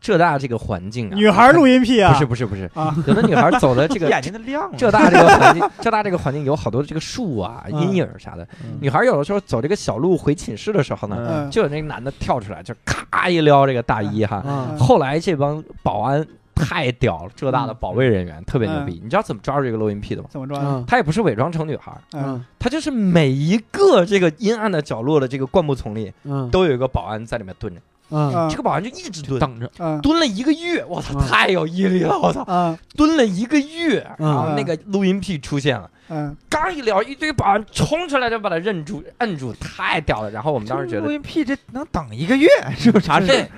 [0.00, 7.80] 浙大这个环境啊，女孩录音癖啊，不是不是不是，啊，有的女孩走的这个 眼睛都亮了，浙大这个环境， 浙大这个环境有好多这个树啊、嗯。
[7.82, 8.46] 阴影啥的。
[8.64, 8.78] 嗯。
[8.80, 11.50] 女孩有的时候走这个小路回寝室的时候呢，嗯。
[11.50, 14.36] 就有那个男的跳出来，就咔一撩这个大衣哈。
[14.36, 19.00] 啊后来这帮保安太屌了，浙大的保卫人员特别牛逼。
[19.02, 20.28] 你知道怎么抓住这个录音癖的吗？
[20.30, 20.58] 怎么抓？
[20.60, 20.84] 嗯。
[20.86, 22.44] 他也不是伪装成女孩，嗯嗯。
[22.58, 26.48] 他就是每一个这个阴暗的角落的这个灌木丛里，嗯。
[26.50, 27.80] 都有一个保安在里面蹲着。
[28.10, 28.34] 嗯。
[28.34, 28.48] 啊。
[28.50, 31.26] 这个保安就一直蹲，等着，嗯蹲了一个月，我操，嗯。
[31.28, 32.78] 太有毅力了，我操，啊。
[32.96, 34.28] 蹲了一个月，嗯。
[34.28, 35.90] 然后那个录音癖出现了。
[36.08, 36.36] 嗯。
[36.48, 40.30] 刚一聊，一堆保安冲出来就把他认住、摁住，太屌了。
[40.30, 43.06] 然后我们当时觉得，录音癖这能等一个月，是不是？
[43.06, 43.48] 啥事对？，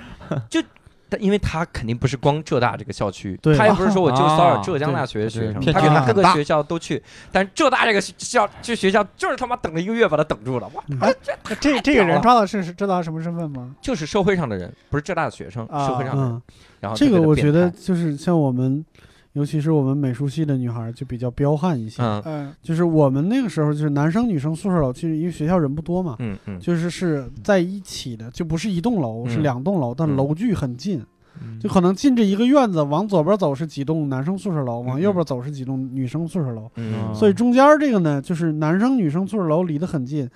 [0.49, 0.61] 就
[1.11, 3.57] 但因为他肯定不是光浙大这个校区，对。
[3.57, 13.75] 他也不是说我就骚扰啊浙江大学的学生，对他各个学校都去，但浙大这个校这学校就是他妈等了一个月把他等住了，哇，这这这个人抓的是是知道什么身份吗？
[13.81, 16.41] 就是社会上的人，不是浙大的学生，啊社会上的人，嗯，
[16.79, 18.85] 然后这个我觉得就是像我们，
[19.33, 22.01] 尤其是我们美术系的女孩儿就比较彪悍一些。
[22.25, 22.53] 嗯。
[22.61, 26.57] 就是我们那个时候就是男生女生宿舍楼，其实因为学校人不多嘛，嗯嗯。
[26.57, 30.15] 嗯，就是是在一起的，就不是一栋楼，是嗯两栋楼，但嗯。
[30.15, 31.01] 楼距很近，
[31.41, 31.59] 嗯。
[31.59, 35.01] 就可能进这一个院子，往左边走是几栋男生宿舍楼，往嗯。
[35.01, 37.13] 右边走是几栋女生宿舍楼，嗯。
[37.13, 40.29] 所以中间这个呢，就是男生女生宿舍楼离得很近，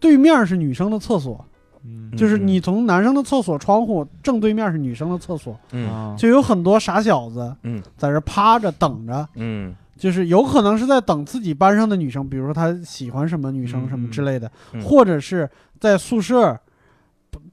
[0.00, 1.44] 对面是女生的厕所，
[1.84, 2.10] 嗯。
[2.16, 5.58] 就是你从男生的厕所窗户正对面是女生的厕所，
[6.16, 9.74] 就有很多傻小子，嗯，在这趴着等着，嗯。
[9.96, 14.80] 就是有可能是在等自己班上的女生，比如说他喜欢什么女生嗯什么之类的，嗯。
[14.80, 15.46] 或者是
[15.78, 16.58] 在宿舍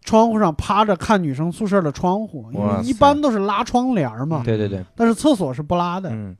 [0.01, 6.09] 窗户上趴着看女生宿舍的窗户，因为一般都是拉窗帘嘛，对对对，但是厕所是不拉的。
[6.09, 6.37] 嗯。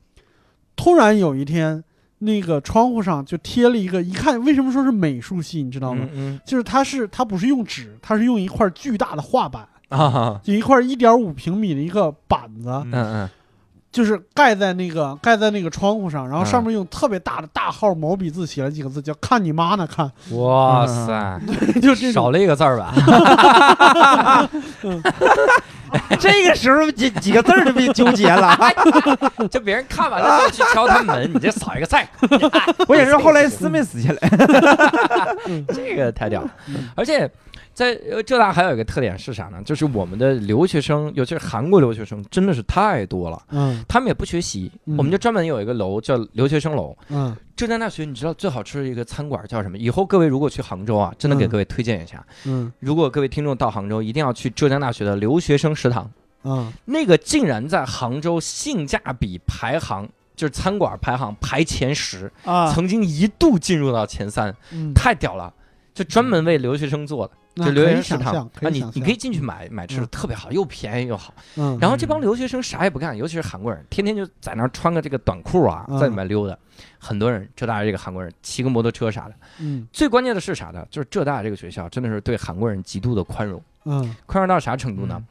[0.74, 1.84] 突然有一天，
[2.18, 6.08] 那个窗户上就贴了一个，一看为什么说是美术系，你知道吗？
[6.12, 9.66] 嗯就是它是它不是用纸，它是用一块巨大的画板，
[10.42, 13.30] 就一块一点五平米的一个板子，嗯嗯嗯
[13.90, 21.40] 就是盖在那个盖在那个窗户上，然后嗯上面用特别大的大号毛笔字写了几个字，叫“看你妈呢看 嗯，哇塞，
[21.80, 22.12] ”，就这种。
[22.12, 22.92] 少了一个字儿吧？
[26.20, 28.54] 这个时候几几个字儿就被纠结了。
[29.50, 32.06] 就别人看完了就去敲他门，你这扫一个菜，
[32.86, 34.18] 我也是后来撕没撕下来。
[35.68, 36.50] 这个太屌了。
[36.94, 37.30] 而且
[37.78, 39.62] 在呃浙大还有一个特点是啥呢？
[39.64, 43.40] 就是我们的留学生，尤其是韩国留学生，真的是太多了。
[43.50, 46.96] 嗯他们也不学习，嗯我们就专门有一个楼叫留学生楼。
[47.08, 49.78] 嗯浙江大学，你知道最好吃的一个餐馆叫什么？
[49.78, 52.26] 以后各位如果去杭州啊，真的给嗯各位推荐一下。
[52.46, 56.10] 嗯如果各位听众到杭州，一定要去浙江大学的留学生食堂，
[56.42, 65.54] 嗯那个竟然在杭州性价比排行，就是餐馆排行排前十，啊，曾经一度进入到前三，嗯，太屌了！
[65.94, 71.34] 就专门为留学生做的，那就留学生食堂啊，你你可以进去买买吃的，嗯特别好，又便宜又好。
[71.56, 76.56] 嗯，然后这帮留学生啥也不干，尤其是韩国人，天天就在那儿穿个这个短裤啊，嗯在里面溜达。
[77.00, 79.34] 很多人浙大这个韩国人骑个摩托车啥的。
[79.58, 80.86] 嗯最关键的是啥呢？
[80.90, 85.22] 就是浙大这个学校真的是对韩国人极度的宽容，嗯宽容到啥程度呢？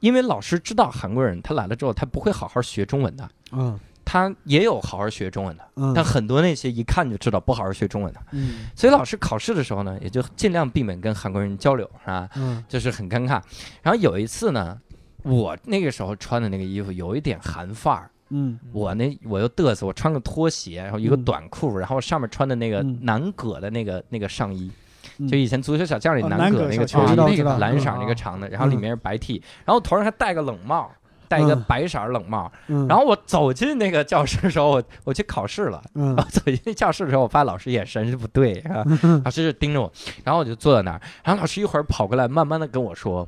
[0.00, 3.78] 因为老师知道韩国人他来了之后，他不会好好学中文的，嗯
[4.12, 8.66] 他也有好好学中文的，嗯，但很多那些一看就知道不好好学中文的，嗯。
[8.76, 12.28] 所以老师考试的时候呢，也就尽量避免跟韩国人交流，是吧？
[12.36, 12.62] 嗯。
[12.68, 13.40] 就是很尴尬。
[13.80, 14.78] 然后有一次呢，
[15.22, 18.58] 我那个时候穿的那个衣服有一点韩范儿，嗯。
[18.70, 21.24] 我那我又嘚瑟，我穿个拖鞋，然后一个嗯。
[21.24, 22.98] 短裤，然后上面穿的那个嗯。
[23.00, 24.70] 南葛的那个那个上衣，
[25.16, 25.26] 嗯。
[25.26, 30.92] 就以前足球小将里哦南南葛那个球衣那个蓝色那个长的，然后里面是白 T，然后头上还戴个冷帽。
[31.32, 35.82] 戴一个嗯白色儿冷帽，嗯，然后我走进那个教室的时候，我我去考试了。
[35.94, 38.84] 嗯然后走进教室的时候，我发现老师眼神是不对，啊？
[39.24, 39.90] 老师就盯着我，
[40.24, 43.26] 然后我就坐在那儿，然后老师一会儿跑过来，慢慢的跟我说：“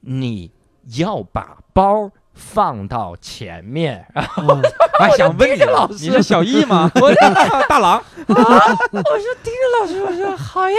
[0.00, 0.50] 你
[0.96, 4.62] 要把包放到前面。”然后嗯
[4.98, 6.06] 还想问你老，师。
[6.06, 6.90] 你是小易吗？
[7.00, 7.16] 我是
[7.68, 10.76] 大郎，我说盯着老师，我说好呀，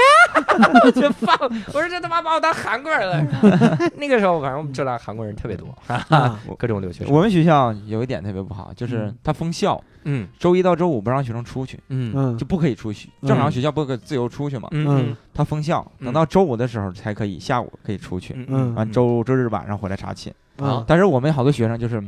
[0.83, 1.37] 我 就放，
[1.73, 3.77] 我说这他妈把我当韩国人了。
[3.95, 6.39] 那个时候，反正我们浙大韩国人特别多，啊。
[6.57, 7.13] 各种留学生。
[7.13, 9.15] 我们学校有一点特别不好，就是嗯。
[9.23, 10.27] 它封校，嗯。
[10.37, 12.11] 周一到周五不让学生出去，嗯。
[12.15, 13.09] 嗯就不可以出去。
[13.21, 13.29] 嗯。
[13.29, 15.15] 正常学校不可以自由出去嘛，嗯。
[15.33, 16.05] 它封校，嗯。
[16.05, 18.75] 等到周五的时候才可以，下午可以出去，嗯。
[18.75, 20.33] 完周周日晚上回来查寝。
[20.61, 20.83] 嗯。
[20.87, 22.03] 但是我们好多学生就是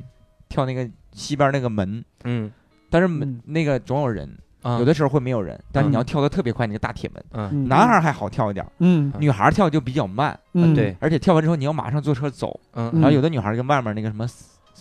[0.49, 2.51] 跳那个西边那个门，嗯。
[2.89, 3.41] 但是门嗯。
[3.45, 4.29] 那个总有人，
[4.61, 4.77] 啊。
[4.79, 7.67] 有的时候会没有人，但是你嗯要跳的特别快，那个大铁门。
[7.67, 9.11] 男孩还好跳一点，嗯。
[9.19, 10.73] 女孩跳就比较慢，嗯。
[10.73, 10.95] 对。
[10.99, 12.59] 而且跳完之后你要马上坐车走。
[12.73, 12.91] 嗯。
[12.95, 14.27] 然后有的女孩跟外面那个什么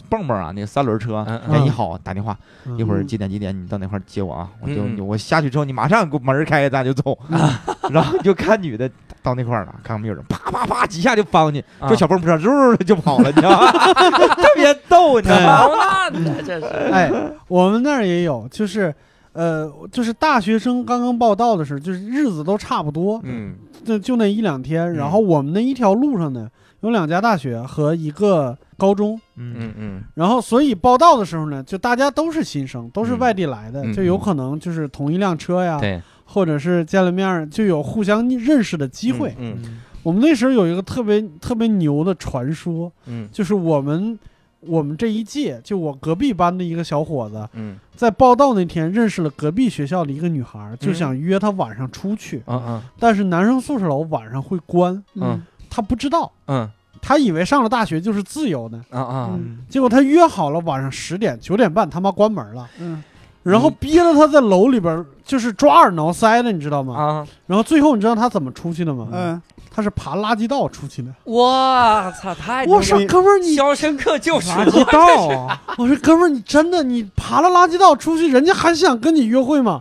[0.09, 2.79] 蹦蹦啊，那个三轮车，嗯哎，嗯你好，打电话，嗯。
[2.79, 4.51] 一会儿几点几点你到哪块接我啊？
[4.61, 7.19] 我就我下去之后，你马上给我门开开，咱就走。
[7.91, 8.91] 然后就看女的
[9.23, 11.89] 到那块儿了，看看没有人，啪啪啪几下就翻过去，啊。
[11.89, 13.73] 坐小蹦车，嗖就跑了，你知道吗？
[14.35, 16.11] 特别逗，你知道吗？
[16.45, 16.67] 这是。
[16.93, 17.11] 哎，
[17.49, 18.95] 我们那儿也有，就是。
[19.33, 23.55] 呃，就是大学生刚刚报到的时候，就是日子都差不多，嗯。
[23.85, 24.93] 就就那一两天。
[24.95, 26.49] 然后我们那一条路上呢，
[26.81, 29.55] 有两家大学和一个高中，嗯。
[29.57, 30.03] 嗯嗯。
[30.15, 33.19] 然后所以报到的时候呢，就大家都是新生，都是嗯。
[33.21, 36.03] 外地来的，嗯就有可能就是同一辆车呀，对
[36.33, 39.35] 或者是见了面就有互相认识的机会。
[39.39, 43.29] 嗯我们那时候有一个特别特别牛的传说，嗯。
[43.31, 44.19] 就是我们
[44.61, 47.77] 我们这一届，就我隔壁班的一个小伙子，嗯。
[47.95, 55.43] 在报道那天认识了隔壁学校的一个女孩，就想约她晚上出去，嗯嗯但是男生宿舍楼晚上会关，嗯。
[55.69, 56.67] 他不知道，嗯。
[57.03, 59.31] 他以为上了大学就是自由的，啊啊。
[59.35, 59.59] 嗯。
[59.69, 63.03] 结果他约好了晚上十点九点半他妈关门了，嗯，
[63.43, 66.95] 然后憋了他在楼里边就是抓耳挠腮的，你知道吗？
[66.95, 67.27] 啊！
[67.47, 69.09] 然后最后你知道他怎么出去的吗？
[69.13, 71.09] 嗯，他是爬垃圾道出去的。
[71.25, 79.81] 我操，太我说哥们儿你，肖申克救赎垃圾道啊，我说哥们儿你真的你爬了垃圾道出去，人家还想跟你约会吗？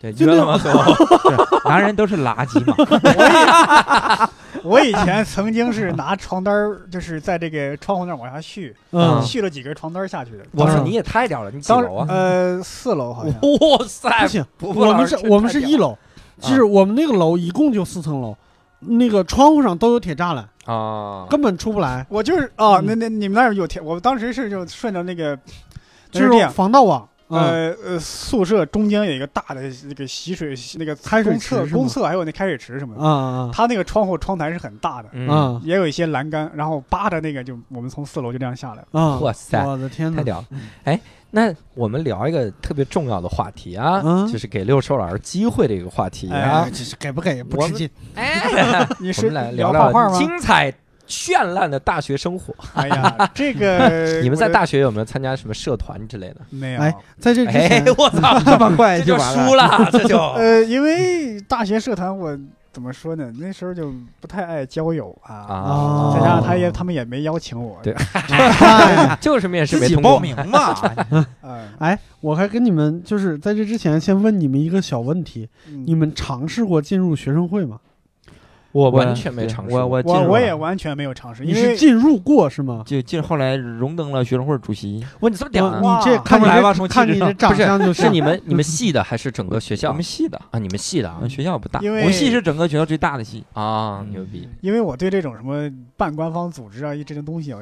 [0.00, 0.58] 对，就那约了吗？
[0.58, 0.92] 最后
[1.70, 2.74] 男人都是垃圾嘛。
[4.64, 10.44] 我以前曾经是拿床单儿，就是在这个窗户那儿往下续，嗯嗯续了几根床单儿下去的。
[10.44, 12.06] 嗯我说你也太屌了，你几当楼啊？
[12.08, 13.34] 呃，四楼好像。
[13.42, 15.98] 哇塞，行，不行我们老师是我们太屌是一楼，
[16.40, 18.36] 就是我们那个楼一共就四层楼，
[18.80, 25.36] 那个窗户上都有铁栅栏，啊，根本出不来，我就是哦，嗯那那你们那儿有铁，我当时是就顺着那个，
[26.10, 26.50] 就是这样。
[26.50, 27.08] 防盗网。
[27.32, 39.00] 嗯呃呃，宿舍中间有一个大的那个洗水那个开水公厕池公厕还有那开水池什么的，啊啊它那个窗户窗台是很大的，嗯，啊也有一些栏杆，然后扒着那个就我们从四楼就这样下来了。
[39.00, 39.18] 啊！
[39.18, 40.18] 哇塞我的天哪！
[40.18, 40.44] 太屌！
[40.84, 46.70] 哎，那我们聊一个特别重要的话题啊，嗯就是给六兽老师机会的一个话题啊哎。
[46.70, 47.88] 这是给不给不吃劲。
[48.14, 50.18] 哎， 你是我们来聊聊画画吗？
[50.18, 50.72] 聊精彩
[51.12, 52.54] 绚烂的大学生活。
[52.72, 56.40] 哎呀，这个 你们在大学有没有参加什么社团之类的？
[56.48, 56.80] 没有？
[56.80, 62.38] 哎，在这之哎前，， 我操，这么快就输了，这就呃，因为大学社团我
[62.72, 63.30] 怎么说呢？
[63.38, 67.78] 那时候就不太爱交友啊，啊，再加上他也他们也没邀请我。
[67.82, 67.94] 对
[68.30, 70.74] 哎就是面试没通过报名嘛，
[71.42, 77.78] 嗯，哎，我还跟你们就是在这之前先问你们一个小问题：嗯你们尝试过进入学生会吗？
[78.72, 79.86] 我完全没尝试过。
[79.86, 82.82] 我我我我也完全没有尝试，你是因为进入过是吗？
[82.86, 90.58] 就进后来荣登了学生会主席，我你这么屌啊，你这看不来吧看你这长相就是你们你们系的还是整个学校我们系的，啊？
[90.58, 93.44] 你们系的啊嗯学校不大，因为我们系是整个学校最大的系。
[93.52, 94.48] 啊，嗯牛逼！
[94.60, 97.58] 因为我对这种什么半官方组织啊，这些东西啊，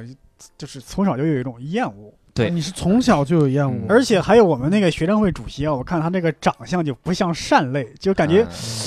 [0.57, 2.51] 就是从小就有一种厌恶，对。
[2.51, 3.75] 你是从小就有厌恶。
[3.75, 8.43] 嗯，而且还有我们那个学生会主席啊，我看他这个长相就不像善类，就感觉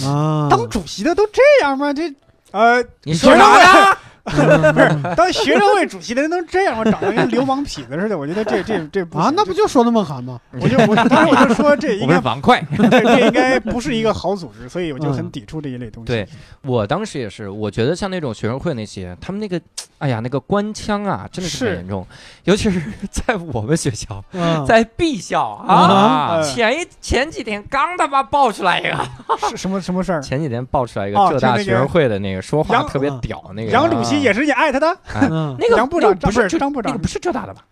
[0.06, 1.94] 啊啊，当主席的都这样吗？
[1.94, 2.14] 这
[2.52, 3.98] 呃，你说啥呢？
[4.24, 6.84] 不是当学生会主席的人能这样吗？
[6.86, 10.40] 长得跟流氓痞子似的，我觉得这这这不啊，那不就说那么喊吗？
[10.62, 15.32] 我就我当时我就说这应该是王快， 这这应该不是一个好组织，所以我就很嗯。
[15.34, 16.08] 抵触这一类东西。
[16.08, 16.28] 对
[16.62, 19.60] 我当时也是，我觉得像那种学生会那些，他们那个，
[19.98, 21.76] 哎呀，那个官腔啊，真的是很是。
[21.78, 22.06] 严重，
[22.44, 30.22] 尤其是在我们学校，嗯，在 B 校啊，啊前一前几天刚他妈爆出来一个，是什么什么事儿？
[30.24, 33.72] 前几天爆出来一个哦浙大学生会的那个说话特别屌那个。
[33.72, 34.98] 杨主席也是你艾特的？
[35.30, 35.56] 嗯。
[35.60, 37.64] 那个杨部长不是是张部长那个不是浙大的吧？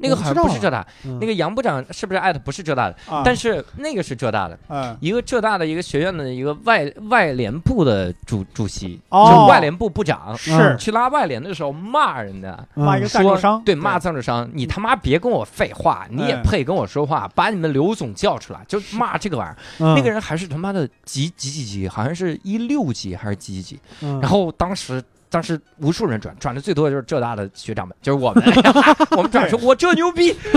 [0.00, 1.18] 那个好像不是浙大，嗯。
[1.20, 2.94] 那个杨部长是不是艾特不是浙大的？
[3.10, 4.96] 啊，但是那个是浙大的，嗯。
[5.00, 9.28] 一个浙大的一个学院的一个外外联部的主主席，哦。
[9.28, 10.76] 就外联部部长，是。
[10.78, 17.28] 去拉外联的时候骂人家，骂一个赞助商，对骂赞助商，你他妈别跟我废话，你也嗯配跟我说话？
[17.34, 19.56] 把你们刘总叫出来，就骂这个玩意儿。
[19.80, 19.96] 嗯。
[19.96, 23.80] 那个人还是他妈的几几几级，好像是一六级还是几几级？
[24.02, 24.20] 嗯。
[24.20, 25.02] 然后当时。
[25.30, 28.44] 当时无数人转，转的最多的就是浙大的学长们， 就是我们，
[29.16, 30.34] 我们转说，我这牛逼，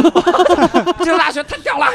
[1.03, 1.85] 这个大学太屌了。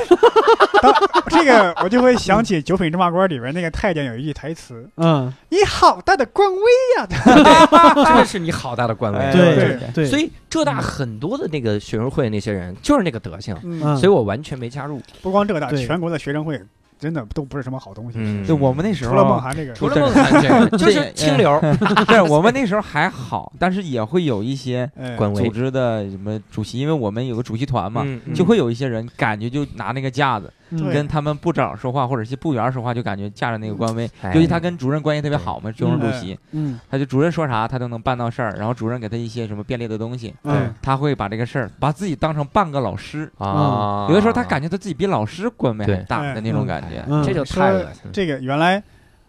[1.28, 6.62] 这个我就会想起《九品芝麻官》里边那个太监有一句台词嗯，：“你好大的官威
[6.96, 9.18] 呀真的是你好大的官威。
[9.18, 13.54] 哎对对对，所以浙大很多的那个学生会那些人就是那个德行！”，
[13.96, 15.00] 所以我完全没加入。
[15.22, 16.60] 不光浙大，全国的学生会
[16.98, 18.18] 真的都不是什么好东西。
[18.20, 18.44] 嗯。
[18.46, 21.60] 对我们那时候除了梦候，涵这个，除了梦涵这个， 就是清流。
[22.08, 24.90] 对我们那时候还好，但是也会有一些
[25.34, 30.92] 组织的什么主席，因为我们有个主席团嘛，嗯就会有一些人感觉就拿那个架子嗯对。
[30.92, 34.10] 跟他们部长说话，或者是部员说话，就感觉架着那个官威。
[34.22, 34.32] 哎。
[34.34, 36.80] 尤其他跟主任关系特别好嘛，学生主席，嗯。
[36.90, 40.74] 他就主任说啥他都能办到事儿，然后主任给他一些什么便利的东西，嗯。
[40.80, 43.30] 他会把这个事儿把自己当成半个老师。
[43.38, 46.04] 啊，有的时候他感觉他自己比老师官威还对。
[46.08, 47.04] 大的那种感觉。
[47.08, 47.22] 嗯。
[47.24, 48.10] 这就太恶心了。
[48.12, 48.82] 这个原来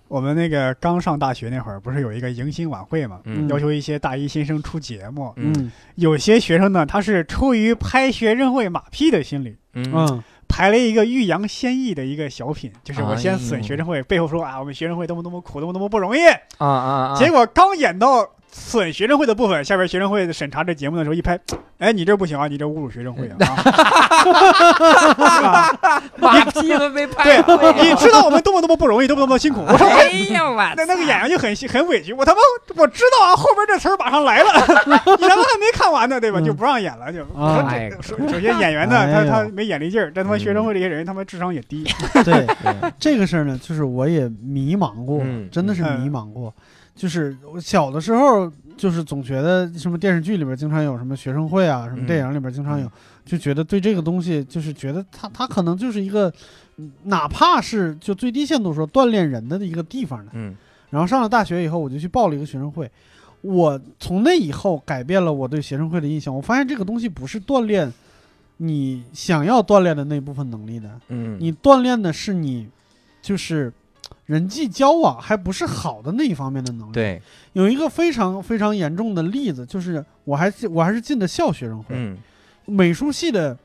[0.07, 3.19] 我们那个刚上大学那会儿，不是有一个迎新晚会嘛？
[3.25, 3.47] 嗯。
[3.49, 5.71] 要求一些大一新生出节目，嗯。
[5.95, 9.85] 有些学生呢，他是出于拍学生会马屁的心理，嗯。
[9.93, 16.25] 嗯排了一个欲扬先抑的一个小品，就是我先哎损学生会，背后说啊，我们学生会多么多么苦，多么多么不容易。
[16.27, 17.15] 啊啊啊！
[17.15, 21.39] 结果刚演到损学生会的部分，下边学生会审查这节目的时候一拍，
[21.79, 23.37] 哎，你这不行啊，你这侮辱学生会啊！
[25.17, 27.83] 啊 马屁都没拍对。
[27.83, 29.63] 你知道我们多么多么不容易，多么多么辛苦。
[29.67, 32.39] 我说哎呀我那那个演员就很很委屈，我他妈
[32.75, 34.51] 我知道啊，后边这词儿马上来了，
[35.19, 36.39] 你他妈还没看完呢，对吧？
[36.39, 36.45] 嗯。
[36.45, 37.19] 就不让演了，就。
[38.01, 41.83] 首首先演员呢，他他没眼力劲儿，但他妈学生会这些人他妈智商也低，
[42.23, 42.91] 对，对。
[42.99, 45.49] 这个事儿呢，就是我也迷茫过，嗯。
[45.51, 46.53] 真的是迷茫过。
[46.97, 52.91] 就是我小的时候，就是总觉得什么电视剧里边经常有什么学生会啊，什么电影里边经常有，
[53.23, 56.33] 就觉得对这个东西，就是觉得它它可能就是一个，
[56.77, 60.31] 嗯哪怕是就最低限度说锻炼人的一个地方呢。
[60.33, 60.55] 嗯
[60.89, 62.89] 然后上了大学以后，我就去报了一个学生会。
[63.41, 66.35] 我从那以后改变了我对学生会的印象。
[66.35, 67.91] 我发现这个东西不是锻炼
[68.57, 72.67] 你想要锻炼的那部分能力的，嗯，你锻炼的是你
[73.21, 73.71] 就是
[74.27, 77.21] 人际交往还不是好的那一方面的能力。，对，
[77.53, 82.15] 有一个非常非常严重的例子，就是我还是我还是进的校学生会，嗯。
[82.65, 83.57] 美术系的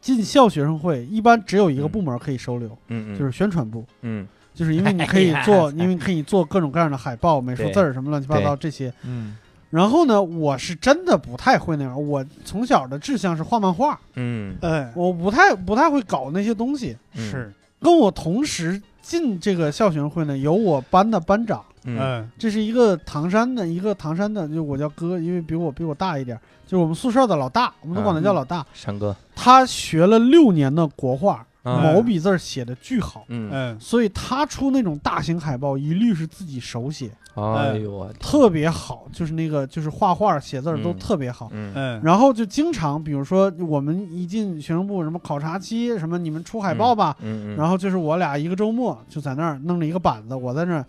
[0.00, 3.86] 进校学生会一般只有一个部门可以收留，嗯嗯，就是宣传部。
[4.02, 4.26] 嗯。
[4.52, 8.92] 就是因为你可以 做，哎因为可以做各种各样的海报、美术字儿什么乱七八糟这些。
[9.04, 9.36] 嗯。
[9.70, 12.08] 然后呢，我是真的不太会那样。
[12.08, 14.56] 我从小的志向是画漫画，嗯。
[14.62, 16.96] 哎，我不太不太会搞那些东西。
[17.14, 17.30] 嗯。
[17.30, 21.98] 是，跟我同时进这个校学生会呢，有我班的班长，嗯。
[21.98, 28.64] 嗯这是一个唐山的一个唐山的，就我叫哥，因为比我比我大一点，就是我们宿舍的老大，我们都管他叫老大。
[28.74, 33.24] 山哥，他学了六年的国画，嗯毛笔字儿写的巨好。
[33.28, 33.80] 嗯，嗯。
[33.80, 40.98] 所以他出那种大型海报，一律是自己手写，哎呦我，特别好，就是那个就是画画写字儿都嗯。
[40.98, 41.48] 特别好。
[41.52, 41.72] 嗯。
[41.74, 50.84] 嗯，然后就经常，比如说我们一进学生部，什么考察期，什么你们出海报吧，嗯嗯，然后就是我俩一个周末就在那儿弄了一个板子，我在那儿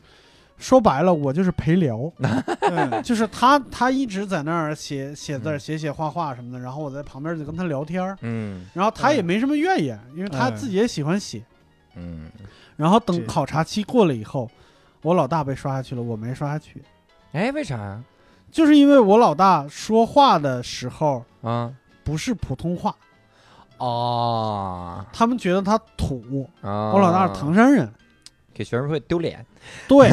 [0.60, 2.12] 说白了，我就是陪聊，
[2.70, 11.42] 嗯就是他他一直在那儿写写字写写画画什么的，然后我在旁边就跟他聊天儿，嗯然后他也没什么怨言，因为他嗯自己也喜欢写。
[11.96, 12.30] 嗯，
[12.76, 14.50] 然后等考察期过了以后，
[15.02, 16.84] 我老大被刷下去了，我没刷下去，
[17.32, 18.04] 哎，为啥呀？
[18.52, 21.72] 就是因为我老大说话的时候啊
[22.04, 22.96] 不是普通话，
[23.78, 26.48] 哦，他们觉得他土。
[26.62, 27.90] 啊我老大是唐山人，
[28.60, 29.44] 给学生会丢脸
[29.88, 30.12] 对，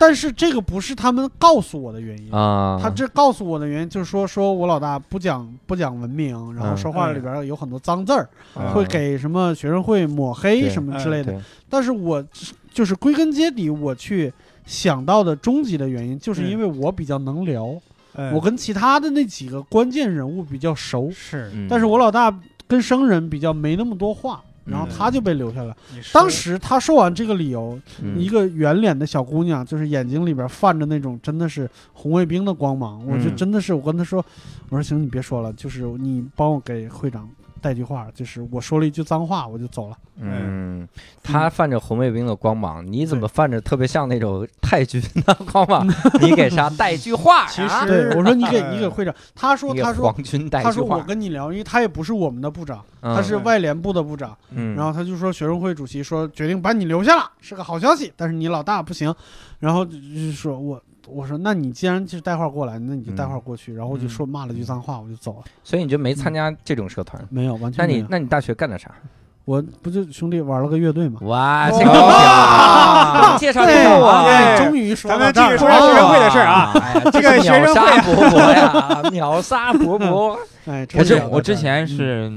[0.00, 2.32] 但是这个不是他们告诉我的原因。
[2.32, 11.32] 啊他这告诉我的原因就是说，说我老大不讲不讲文明，然后嗯说话里边有很多脏字儿，嗯会给什么学生会抹黑什么之类的。
[11.34, 11.40] 对
[11.70, 12.24] 但是我
[12.72, 14.32] 就是归根结底，我去
[14.66, 17.80] 想到的终极的原因，就是嗯因为我比较能聊，
[18.14, 22.36] 嗯我跟其他的那几个关键人物比较熟，是嗯但是我老大
[22.66, 25.76] 跟生人比较没那么多话，然后嗯他就被留下了。
[26.12, 34.24] 当时他说完这个理由，嗯一个圆脸的小姑娘，就是眼睛里边泛着那种真的是红卫兵的光芒，我就嗯真的是我跟他说，
[34.70, 37.28] 我说行，你别说了，就是你帮我给会长
[37.64, 39.96] 带句话，就是我说了一句脏话，我就走了。
[40.20, 40.86] 嗯，
[41.22, 45.86] 他泛着红卫兵的光芒，你怎么泛着特别像那种太君的光芒？
[46.20, 47.80] 你给啥带句话其啊？
[47.80, 59.14] 实对，我说你给呃你给会长，他说他说皇军带他说我，跟你聊，因为他也不是我们的部长，嗯他是外联部的部长，嗯，然后他就说学生会主席说决定把你留下了，是个好消息，但是你老大不行，
[59.60, 60.78] 然后就是说我。
[61.06, 63.74] 我说，那你既然就是带话过来，那你就带话过去。
[63.74, 65.44] 然后我就说骂了句脏话，我就走了。
[65.62, 67.22] 所以你就没参加这种社团。
[67.30, 68.00] 没有，完全没有。
[68.00, 68.90] 你那你大学干的啥？
[69.46, 71.20] 我不就兄弟玩了个乐队吗？
[71.24, 73.36] 哇，这哦个屌！
[73.36, 74.24] 介绍介绍啊！
[74.26, 76.72] 哎终于说咱到这儿了们继续说下学生会的事儿啊。
[76.80, 82.32] 哎呀，这个是学生会秒杀伯伯呀，秒杀伯伯 哎，我之我之前是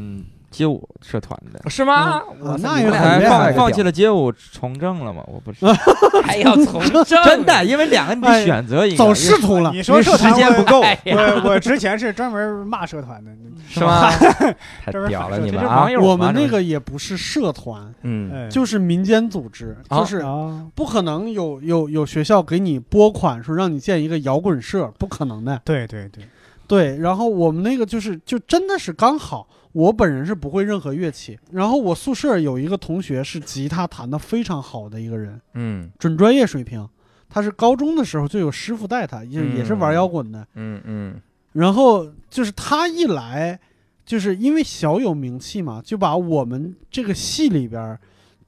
[0.49, 2.21] 街舞社团的，是吗？
[2.39, 5.21] 我那也你们俩很厉害放放放弃了街舞从政了嘛？
[5.27, 5.65] 我不是。
[6.23, 9.71] 还要从政，真的，因为两个你选择一个，走仕途了。
[9.71, 10.81] 你说社团时间不够。
[10.81, 11.15] 哎呀。
[11.43, 13.31] 我我之前是专门骂社团的，
[13.69, 14.09] 是吗？
[14.85, 15.87] 太屌了你们啊。
[15.99, 18.31] 我们那个也不是社团，嗯。
[18.33, 18.47] 哎。
[18.49, 19.99] 就是民间组织，啊。
[19.99, 25.61] 就是啊，不可能有有有学校给你拨款说让你建一个摇滚社，不可能的。
[25.63, 26.23] 对对对，
[26.67, 29.47] 对，然后我们那个就是就真的是刚好，
[29.77, 36.89] 我本人是不会任何乐器，然后我宿舍有一个同学是吉他弹得非常好的一个人，嗯准专业水平。
[37.29, 40.47] 他是高中的时候就有师傅带他，也嗯也是玩摇滚的。
[40.55, 41.21] 嗯嗯
[41.53, 43.59] 然后就是他一来，
[44.03, 47.99] 就是因为小有名气嘛，就把我们这个系里边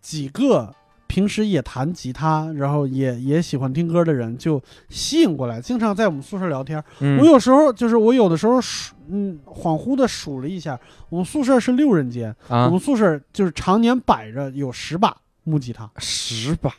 [0.01, 0.73] 几个
[1.09, 6.81] 平时也弹吉他，然后也也喜欢听歌的人就吸引过来，经常在我们宿舍聊天。
[6.99, 10.79] 嗯，我有时候就是我有的时候数，嗯，恍惚的数了一下，
[11.09, 16.71] 我们宿舍是六人间，我啊们宿舍就是常年摆着有十把木吉他，十把，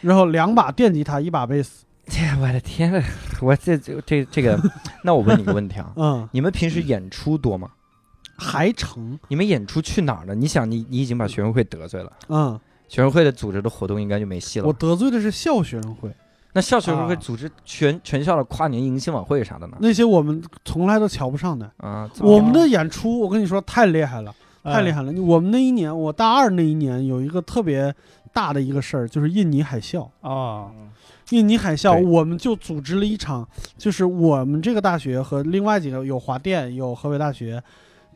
[0.00, 1.84] 然后两把电吉他，一把贝斯。
[2.06, 3.02] 这我的天呐，
[3.42, 4.58] 我这这这这个，
[5.04, 7.68] 那我问你个问题啊，嗯，你们平时演出多吗？
[8.40, 9.18] 还成。
[9.28, 10.34] 你们演出去哪儿了？
[10.34, 12.58] 你想你，你已经把学生会得罪了，嗯，
[12.88, 14.72] 学生会的组织的活动应该就没戏了我。
[14.72, 16.10] 得罪的是校学生会。
[16.54, 19.76] 那校学生会啊组织全全校的跨年迎新晚会啥的呢？
[19.80, 21.70] 那些我们从来都瞧不上的。
[21.76, 24.34] 啊，我们的演出，我跟你说太厉害了，
[24.64, 25.22] 太厉害，害了。
[25.22, 27.94] 我们那一年，我大二那一年有一个特别
[28.32, 30.08] 大的一个事儿，就是印尼海啸。
[30.22, 30.70] 啊，
[31.28, 37.62] 印尼海啸，我们就组织了一场，就是我们这个大学和另外几个有华电、有河北大学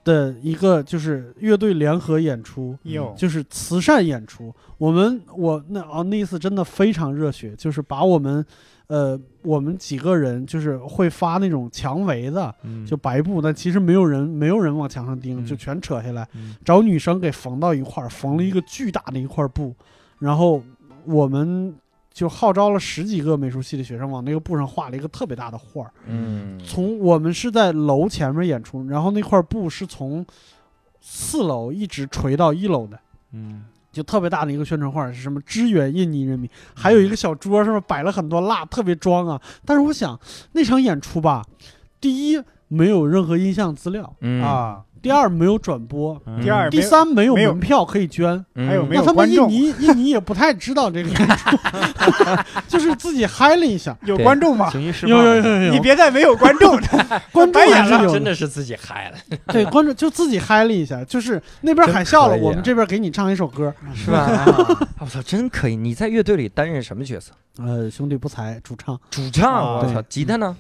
[0.05, 3.14] 的一个就是乐队联合演出，有。
[3.16, 4.55] 就是慈善演出。
[4.78, 8.44] 我们我那啊那一次真的非常热血，就是把我们
[8.88, 12.84] 呃我们几个人就是会发那种墙围的，嗯。
[12.84, 15.46] 就白布，但其实没有人没有人往墙上钉，嗯。
[15.46, 16.57] 就全扯下来，嗯。
[16.64, 19.74] 找女生给缝到一块儿，缝了一个巨大的一块布，
[20.18, 20.62] 然后
[21.05, 21.74] 我们
[22.13, 25.93] 就号召了十几个美术系的学生往那个布上画了一个特别大的画儿。
[26.07, 30.25] 嗯，从我们是在楼前面演出，然后那块布是从
[31.01, 32.99] 四楼一直垂到一楼的。
[33.33, 39.39] 嗯就特别大的一个宣传画，是什么支援印尼人民，还有一个小桌上面摆了很多蜡，特别装啊。
[39.67, 40.19] 但是我想
[40.53, 41.45] 那场演出吧，
[42.01, 48.32] 第一没有任何音像资料，嗯，啊，第二没有转播，嗯第二第三没有门票可以捐。
[48.55, 51.57] 嗯还有没那他们观众印尼印尼也不太知道这个 演出，
[52.68, 53.96] 就是自己嗨了一下。
[54.07, 54.70] 有观众吗？
[55.03, 56.78] 有有有有有，你别再没有观众，
[57.32, 63.74] 观众白演了还是有真的是自己嗨了，对观众就自己嗨了一下，就是那边真海啸了，啊我们这边给你唱一首歌。
[63.94, 64.18] 是吧？
[64.20, 65.74] 啊我操，真可以！
[65.74, 67.32] 你在乐队里担任什么角色？
[67.59, 70.57] 呃，兄弟不才，主唱，主唱，啊我操，对吉他呢？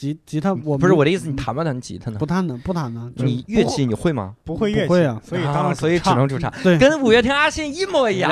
[0.00, 2.24] 吉吉他我不是我的意思，你弹不弹吉他呢不？
[2.24, 4.34] 弹的不弹呢，你乐器你会吗？
[4.44, 8.30] 不会乐器，不会啊所以当了啊所以只能主唱，对跟五月天阿信一模一样。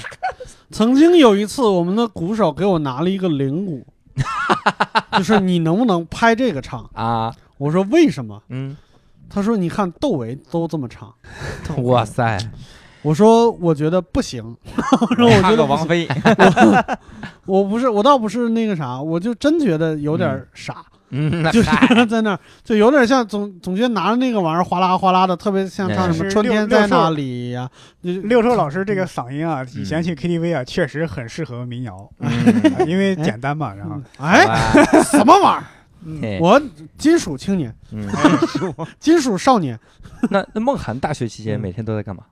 [0.70, 3.86] 曾经有一次，我们的鼓手给我拿了一个铃鼓，
[5.16, 6.86] 就是你能不能拍这个唱？
[6.92, 8.42] 啊，我说为什么？
[8.50, 8.76] 嗯，
[9.30, 11.10] 他说你看窦唯都这么唱。
[11.84, 12.38] 哇塞，
[13.00, 14.54] 我说我觉得不行，
[15.00, 16.06] 我说我觉得王菲，
[17.46, 21.70] 我不是我倒不是那个啥，我就真觉得有点傻，嗯，那就是
[22.06, 27.68] 在那儿就有点像总总觉得拿着那个玩意儿哗啦哗啦的，特别像唱什么春天在哪里呀、
[28.02, 32.10] 就六兽老师这个嗓音啊，以前去 KTV 啊，确实很适合民谣，
[32.86, 35.64] 因为简单嘛，然后嗯哎，哎，什么玩意儿？
[36.22, 36.38] 嘿。
[36.40, 36.60] 我
[36.96, 38.08] 金属青年，嗯，
[38.98, 39.78] 金属少年，
[40.30, 41.60] 那那梦涵大学期间嗯。
[41.60, 42.22] 每天都在干嘛？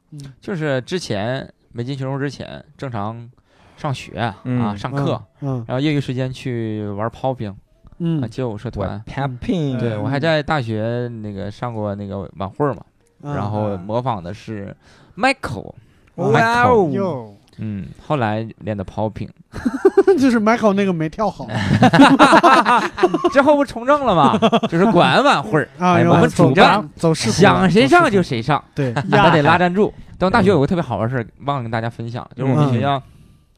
[0.40, 3.28] 就是之前没进学生之前，正常
[3.76, 4.58] 上学嗯。
[4.62, 5.62] 啊，上课，嗯。
[5.68, 7.54] 然后业余时间去玩 popping
[7.98, 9.02] 啊，嗯街舞社团。
[9.06, 12.82] p a p p i n g 对，嗯我还在大学那个上过那个晚会嘛，
[13.22, 14.74] 嗯，然后模仿的是
[15.16, 15.74] Michael，
[16.16, 16.88] 哇哦。
[16.92, 19.28] 哟，嗯，后来练的 popping，
[20.18, 21.46] 就是 Michael 那个没跳好。
[23.32, 24.38] 之后不从政了吗？
[24.68, 25.68] 就是管晚会儿，
[26.08, 29.92] 我们主办走势想谁上就谁上， 对，那得拉赞助。
[30.20, 32.72] 但大学有个特别好玩的事儿，忘了跟大家分享，就是我们嗯。
[32.72, 33.00] 学校，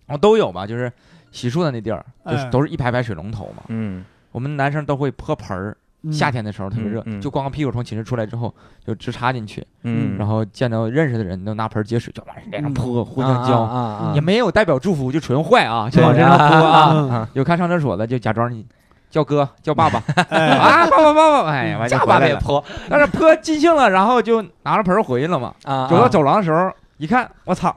[0.08, 0.90] 哦都有嘛，就是
[1.30, 3.62] 洗漱的那地儿，就是嗯都是一排排水龙头嘛。
[3.68, 6.12] 嗯，我们男生都会泼盆儿，嗯。
[6.12, 7.20] 夏天的时候特别热嗯，嗯。
[7.20, 8.54] 就光个屁股从寝室出来之后
[8.86, 17.28] 就直插进去，嗯，然后见到认识的人都拿盆接水就往脸上泼，互相啊浇，啊啊，也没有代表祝福，就纯坏啊，就 对往身上泼啊。
[17.34, 18.64] 有看上厕所的就假装你
[19.10, 20.02] 叫哥叫爸爸。
[20.30, 22.20] 哎， 啊，爸爸爸爸，哎呀，完就架回来了。
[22.20, 22.64] 把也泼。
[22.88, 25.52] 但是泼尽兴了，然后就拿着盆回去了嘛。
[25.64, 27.74] 啊，走到走廊的时候，一看，我操，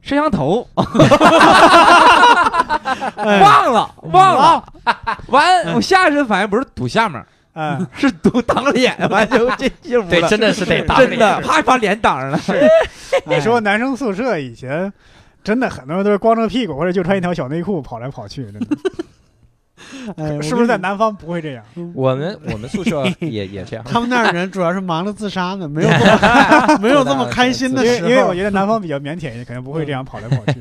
[0.00, 0.66] 摄像头。
[0.74, 0.84] 哎
[3.16, 4.64] 忘了忘了，
[5.28, 12.40] 完我下意识反应不是堵下面，嗯，是堵挡脸，完就进进屋对，真的是得挡真的，脸啪把脸挡上了。
[13.26, 14.92] 你说男生宿舍以前
[15.44, 18.66] 真的很多人都是光着屁股或者就穿一条小内裤跑来跑去，真的，
[20.18, 21.64] 哎，是不是在南方不会这样？
[21.94, 28.34] 我们我们宿舍 也也这样，他们那儿人主要是忙着自杀呢，没有这么 没有这么开心的时因为因为我。
[28.34, 30.58] 觉得南方比较腼腆，可能不会这样跑来跑去。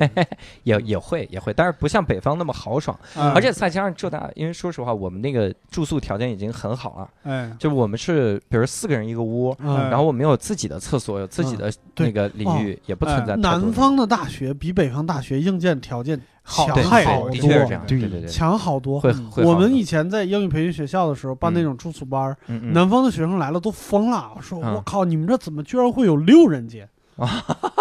[0.63, 18.99] 也也会也会，但是不像北方那么豪爽，嗯而且再加上浙大，因为说实话，我们那个住宿条件已经很好了，嗯，就我们是比如四个人一个屋，嗯然后我们有自己的厕所，有自己的那个领域，也不存在南方的大学比北方大学硬件条件好强好多的确是这样，对对对，强好多。
[18.99, 26.87] 会嗯会我们以前在英语培训学校的时候办那种住宿班南方的学生来了都疯了，说嗯我靠，你们这怎么居然会有六人间？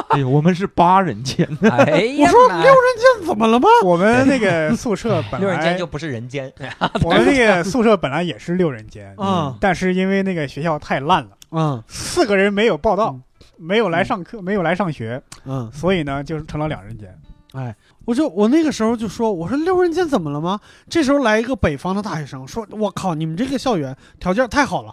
[0.08, 3.68] 哎呦，我们是八人间，哎呀 我说六人间怎么了吗？
[3.84, 6.52] 我们那个 宿舍本六人间来就不是人间，
[7.02, 13.22] 我们那个宿舍本来也是六人间，嗯但是因为那个学校太烂了，嗯四个人没有报到嗯，
[13.56, 17.16] 没有来上课，没有来上学，嗯，所以呢，就成了两人间。
[17.52, 17.74] 哎，
[18.10, 20.58] 我就我那个时候就说，我说六人间怎么了吗？
[20.88, 24.92] 这时候来一个北方的大学生说，我靠，你们这个校园条件太好了，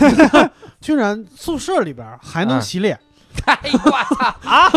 [0.80, 2.98] 居然宿舍里边还能嗯洗脸。
[3.46, 4.34] 哎呦我操！
[4.44, 4.70] 啊，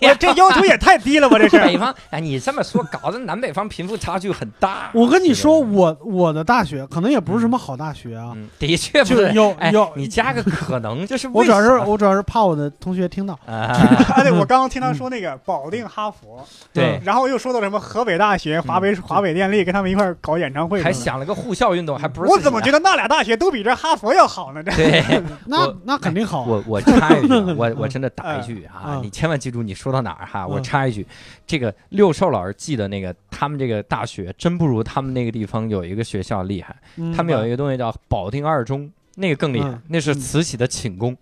[0.00, 1.38] 我这要求也太低了吧？
[1.38, 4.90] 这是北方，哎，你这么说，搞得南北方贫富差距很大。
[4.92, 9.08] 我跟你说，我我的大学可能也不是什么好大学啊，嗯，的确不。
[9.08, 13.38] 就是有哎有，你加个可能，就是我主要是我主要是怕我的同学听到。
[13.46, 13.72] 啊，
[14.14, 20.92] 啊， 对，我刚刚听他说那个保定、哈佛，对，然后又说到什么河北大学、华北华北电力跟他们一块搞演唱会，还。
[20.98, 24.60] 想了个护校运动，还不是我怎么觉得那俩大学都比这哈佛要好呢？
[24.64, 26.46] 这对， 那那肯定好啊。
[26.48, 29.02] 我我插一句啊， 我我真的打一句啊，嗯。
[29.02, 30.62] 你千万记住，你说到哪儿哈，我嗯。
[30.62, 31.06] 插一句，
[31.46, 38.90] 这个六兽老师记得那个，他们这个大学真不如他们那个地方有一个学校厉害，嗯他们有一个东西叫保定二中。
[39.16, 41.16] 那个更厉害嗯，那是慈禧的寝宫，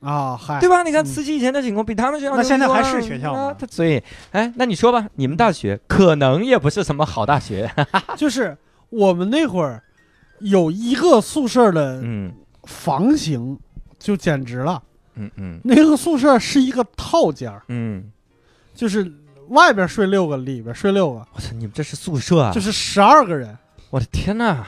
[0.00, 0.82] 啊，嗨，对吧？
[0.82, 1.06] 你看嗯。
[1.06, 7.70] 慈禧以前的寝宫比他们学校那现在还是学校吗所以，哎，那你说吧，你们大学可能也不是什么好大学，
[8.18, 8.58] 就是
[8.90, 9.80] 我们那会儿
[10.40, 12.32] 有一个宿舍的嗯。
[12.64, 13.58] 房型
[13.98, 14.82] 就简直了，
[15.18, 18.10] 嗯嗯那个宿舍是一个套间儿，嗯，
[18.74, 19.12] 就是
[19.48, 22.52] 外边睡六个，里边睡六个，我操，你们这是宿舍啊？
[22.52, 23.56] 就是十二个人。
[23.90, 24.64] 我的天呐，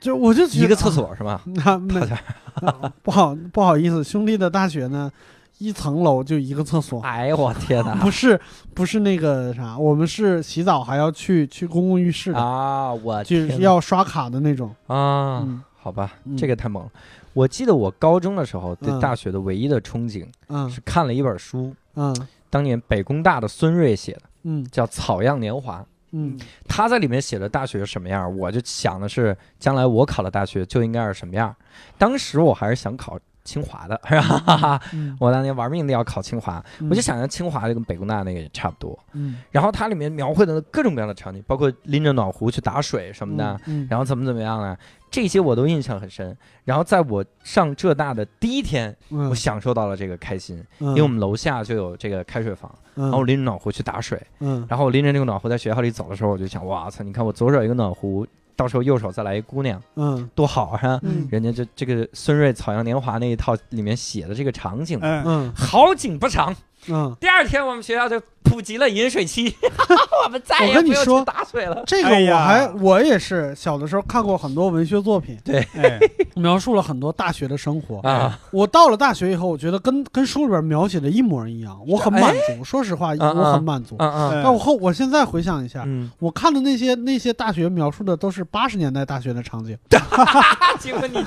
[0.00, 1.42] 就我就觉得一个厕所是吧？
[1.44, 2.18] 那那套间
[2.54, 5.12] 啊不好不好意思，兄弟的大学呢，
[5.58, 7.94] 一层楼就一个厕所，哎呦我天哪！
[7.96, 8.40] 不是
[8.74, 14.74] 不是那个啥，我们是洗澡还要去去公共浴室的，啊，我就是要刷卡的那种。
[14.86, 16.90] 啊，嗯好吧，嗯这个太猛了。
[17.36, 18.98] 我记得我高中的时候对嗯。
[18.98, 20.68] 大学的唯一的憧憬嗯。
[20.70, 22.16] 是看了一本书，嗯。
[22.48, 24.64] 当年北工大的孙瑞写的，嗯。
[24.72, 25.80] 叫《草样年华》。
[26.12, 26.38] 嗯。
[26.66, 31.54] 他在里面写的大学什么样，我就想的是将来我考了大学就应该是什么样。
[31.98, 34.80] 当时我还是想考清华的，是吧？
[34.92, 36.88] 嗯我当年玩命的要考清华，嗯。
[36.90, 38.98] 我就想着清华就跟北工大那个也差不多。
[39.12, 39.36] 嗯。
[39.50, 44.76] 然后它里面描绘的各种各样的场景，包括拎着暖壶去打水什么的，嗯，然后怎么怎么样啊，
[45.10, 46.36] 这些我都印象很深。
[46.64, 49.30] 然后在我上浙大的第一天，嗯。
[49.30, 50.88] 我享受到了这个开心，嗯。
[50.88, 53.04] 因为我们楼下就有这个开水房，嗯。
[53.04, 54.66] 然后我拎着暖壶去打水，嗯。
[54.68, 58.26] 然后我拎着那个暖壶在学校里走的时候，我就想，哇操，你看我左手一个暖壶，
[58.56, 60.98] 到时候右手再来一姑娘，嗯多好啊！
[61.02, 66.54] 嗯人家这这个孙瑞《草样年华》那一套里面写的这个场景，嗯，嗯好景不长。
[66.88, 69.54] 嗯，第二天我们学校就普及了饮水机，
[70.24, 71.82] 我们再我也不用跟你说去打水了。
[71.86, 75.98] 这个哎呀我还我也是小的时候看过很多文学作品，哎，
[76.36, 77.98] 描述了很多大学的生活。
[78.08, 82.64] 啊，我到了大学以后，我觉得跟跟书里边描写的一模一样，我很满足。
[82.64, 83.96] 说实话，嗯我很满足。
[83.98, 89.76] 嗯嗯但我后我现在回想一下，嗯，我看的那些那些大学描述的都是八十年代大学的场景，
[90.78, 91.24] 结果你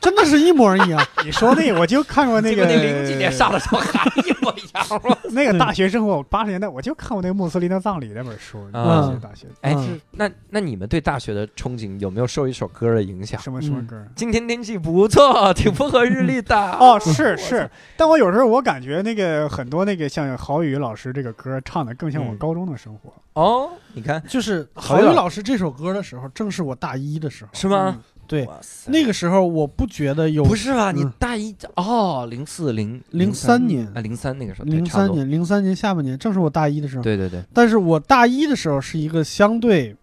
[0.00, 1.02] 真的是一模一样。
[1.24, 5.16] 你说那个，我就看过那个结果你零几年上的时候还一模一样吗？
[5.30, 13.40] 那个大学生活，八十年代我就看过那个穆斯林的葬礼那本书，啊大学哎嗯，那那你们对大学的憧憬有没有受一首歌的影响？
[13.40, 14.04] 什么什么歌？
[14.14, 16.56] 今天天气不错，挺风和日丽的。
[16.78, 27.50] 哦，是是，但我有时候我感觉那个很多那个像郝宇老师这个歌唱的更像我嗯高中的生活，哦，你看就是郝宇老师这首歌的时候，正是我大一的时候。
[27.52, 27.98] 是吗？
[28.26, 28.48] 对，
[28.88, 30.92] 那个时候我不觉得有不是吧？
[30.92, 37.02] 你嗯大一哦，零四零零三年啊，零三那个时候，零三年，零三年下半年，正是我大一的时候。
[37.02, 39.94] 对对对，但是我大一的时候是一个相对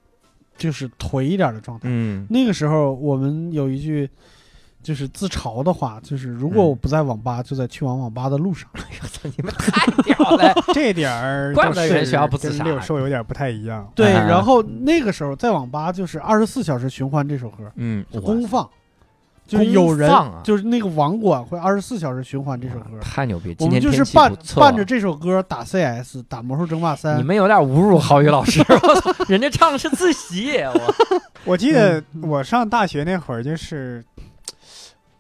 [0.58, 1.90] 就是颓一点的状态。
[1.90, 4.10] 嗯，那个时候我们有一句
[4.84, 8.70] 就是自嘲的话，就是如果嗯我不在网吧，就在去往网吧的路上。
[8.76, 10.54] 我操，你们太屌了！
[10.74, 13.90] 这点儿怪不得倒是人学校不自杀跟六兽有点不太一样。
[13.96, 18.70] 对，啊然后那个时候在网吧就是二十四小时循环这首歌，嗯，公放，
[19.48, 20.12] 就是有人
[20.44, 23.00] 就是那个网管会二十四小时循环这首歌。
[23.02, 23.56] 太牛逼！
[23.60, 27.18] 我们就是伴伴着这首歌打 CS，打魔兽争霸三。
[27.18, 28.62] 你们有点侮辱郝宇老师，
[29.28, 30.94] 人家唱的是自习，我
[31.54, 34.04] 我记得嗯我上大学那会儿就是。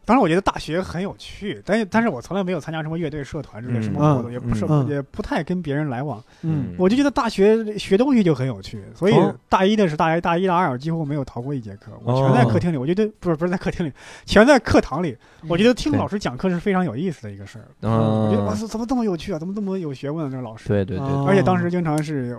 [0.05, 6.21] 当然我觉得大学很有趣，但是但是我从来没有参加什么乐队、社团之类什么活动，嗯也不是、嗯也不太跟别人来往。
[6.41, 12.77] 嗯我就觉得大学学东西就很有趣，所以哦大一的是大一、大一、大二，我几乎没有逃过一节课，我全在哦客厅里。
[12.77, 13.91] 我觉得不是不是在客厅里，
[14.25, 15.15] 全在课堂里。
[15.47, 17.65] 我觉得听老师讲课是非常有意思的一个事儿。
[17.81, 19.39] 嗯我觉得哇嗯，塞，怎么这么有趣啊？
[19.39, 20.29] 怎么这么有学问啊？
[20.29, 20.67] 这个老师。
[20.67, 22.37] 对对对，哦而且当时经常是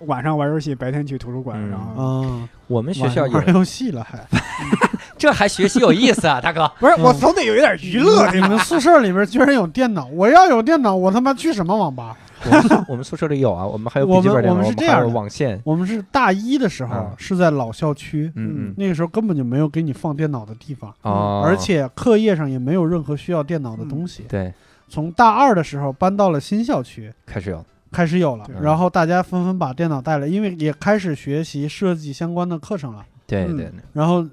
[0.00, 4.22] 晚上玩游戏，白天去图书馆，嗯然后啊，我们学校玩游戏了还。
[5.18, 6.70] 这还学习有意思啊， 大哥。
[6.78, 8.30] 不是我嗯总得有一点娱乐？
[8.32, 12.16] 你们宿舍里边居然有电脑，我要有电脑，我他妈去什么网吧？
[12.44, 15.60] 我们宿我们宿舍里有啊，我们还有笔记本电脑，我们是这还有样的网线。
[15.64, 24.24] 我们是大一的时候嗯是在老校区，嗯嗯，那个时候根本就没有给你放电脑的地方，哦，而且课业上也没有任何需要电脑的东西。
[24.28, 24.52] 对，
[24.88, 33.04] 从大二的时候搬到了新校区，开始有，开始有了，然后大家纷纷把电脑带来，因为也开始学习设计相关的课程了。
[33.26, 34.24] 对对对，然后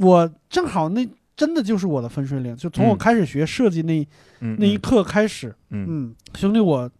[0.00, 2.98] 我正好那真的就是我的分水岭，就从我嗯。
[2.98, 4.06] 开始学设计那
[4.40, 5.86] 嗯那一刻开始，嗯。
[5.88, 6.90] 嗯，兄弟，我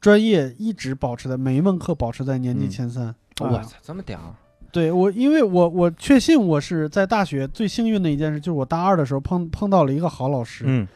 [0.00, 3.06] 专业一直保持在每一门课保持在年级嗯前三。
[3.06, 3.14] 嗯，
[3.52, 4.34] 我操，这么屌，
[4.72, 10.86] 对我，因为我我确信我是在大学最幸运的一件事，就是我大二的时候碰碰到了一个好老师，嗯，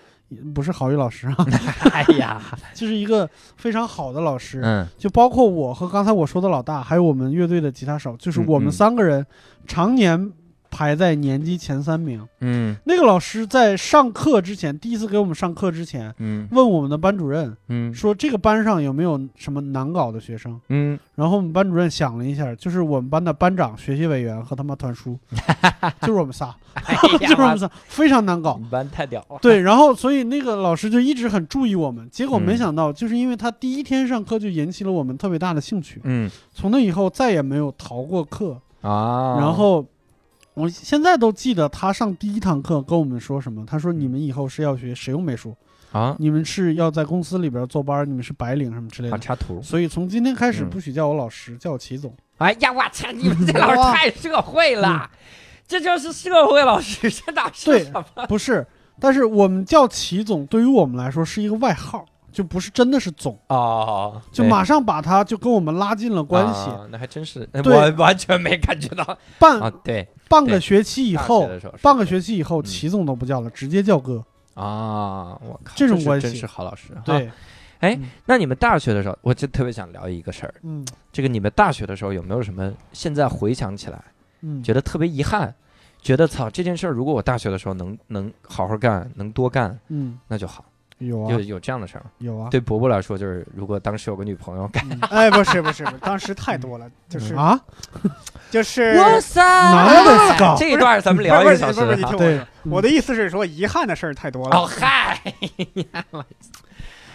[0.53, 1.37] 不是郝宇老师啊，
[1.93, 2.41] 哎呀，
[2.75, 4.61] 就是一个非常好的老师。
[4.65, 4.87] 嗯。
[4.99, 9.25] 就包括我和刚才我说的老大，还有我们乐队的吉他手，就是我们三个人
[9.67, 10.33] 常年
[10.71, 12.27] 排在年级前三名。
[12.41, 12.77] 嗯。
[12.85, 16.47] 那个老师在上课之前，第一次给我们上课之前，嗯。
[16.53, 17.93] 问我们的班主任嗯。
[17.93, 20.61] 说这个班上有没有什么难搞的学生。
[20.69, 25.19] 嗯，然后我们班主任想了一下，就是我们班的班长、学习委员和他妈团书，
[26.03, 28.57] 就是我们仨，哎 就是我们，仨，非常难搞。
[28.59, 28.69] 你。
[28.71, 36.31] 班太屌了，对，然后所以那个老师就一直很注意我们，结果嗯没想到，就是因为他第一天上课就引起了我们特别大的兴趣，嗯。
[36.55, 38.61] 从那以后再也没有逃过课。
[38.83, 39.85] 啊，然后
[40.55, 45.55] 我现在都记得他上第一堂课跟我们说什么，他说你们以后是要学实用美术，
[45.93, 49.19] 啊，你们是要在公司里边坐班，你们是白领什么之类的。
[49.19, 50.71] 插图，所以从今天开始嗯。
[50.71, 52.15] 不许叫我老师，叫我齐总。
[52.39, 55.11] 哎呀，我操，你们这老师太社会了，
[55.69, 58.27] 这就是社会老师，这哪是对什么？
[58.27, 58.67] 不是，
[58.99, 66.71] 但是我们叫齐总，对于我们来说是一个外号，就不是真的是总，哦，就马上把他就跟我们拉近了关系。
[66.71, 67.63] 啊那还真是，对。
[67.73, 69.19] 我完全没感觉到。
[69.39, 71.51] 半、啊，对，半个学期以后，
[71.83, 72.65] 半个学期以后，嗯。
[72.65, 74.25] 齐总都不叫了，直接叫哥。
[74.55, 76.95] 啊，我靠，这种关系真是好老师。
[76.95, 77.29] 哈，对，
[77.81, 80.87] 哎嗯，那你们大学的时候，我就特别想聊一个事儿，嗯。
[81.11, 84.01] 这个你们大学的时候有没有什么现在回想起来
[84.43, 85.53] 嗯，觉得特别遗憾，
[86.01, 90.65] 觉得操这件事儿，如果我大学的时候能能好好干，能多干，嗯，那就好。
[91.01, 91.33] 有啊。
[91.33, 92.05] 有有这样的事儿。
[92.19, 97.59] 有啊，对伯伯来说，就是如果当时有个女朋友，干哎，不是不是，不是当时太多了，就是啊，
[98.51, 99.95] 就是塞哪
[100.39, 104.57] 有这一段咱们聊一个小时不是不是，你听我说，我的意思是说，遗憾的事儿太多了。
[104.57, 105.21] 哦嗨，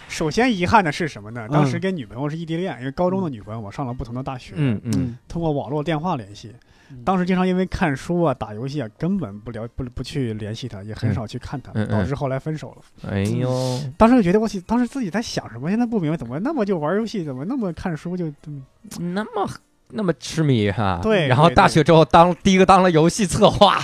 [0.08, 1.48] 首先遗憾的是什么呢？
[1.50, 1.80] 当时嗯。
[1.80, 6.48] 跟女朋友是异地恋，因为高中的女朋友我上了不同的大学，嗯嗯，通过网络电话联系。
[6.48, 6.60] 嗯
[7.04, 13.10] 当时经常因为看书啊、打游戏啊，根本不聊不不去联系他，也很少去看他，嗯嗯导致后来分手了。
[13.10, 19.50] 哎呦，当时就觉得我去，当时自己在想什么，现在不明白，怎么那么就玩游戏，怎么那么看书就嗯那么
[19.88, 21.00] 那么痴迷哈。
[21.02, 23.78] 对然后大学之后当第一个当了游戏策划，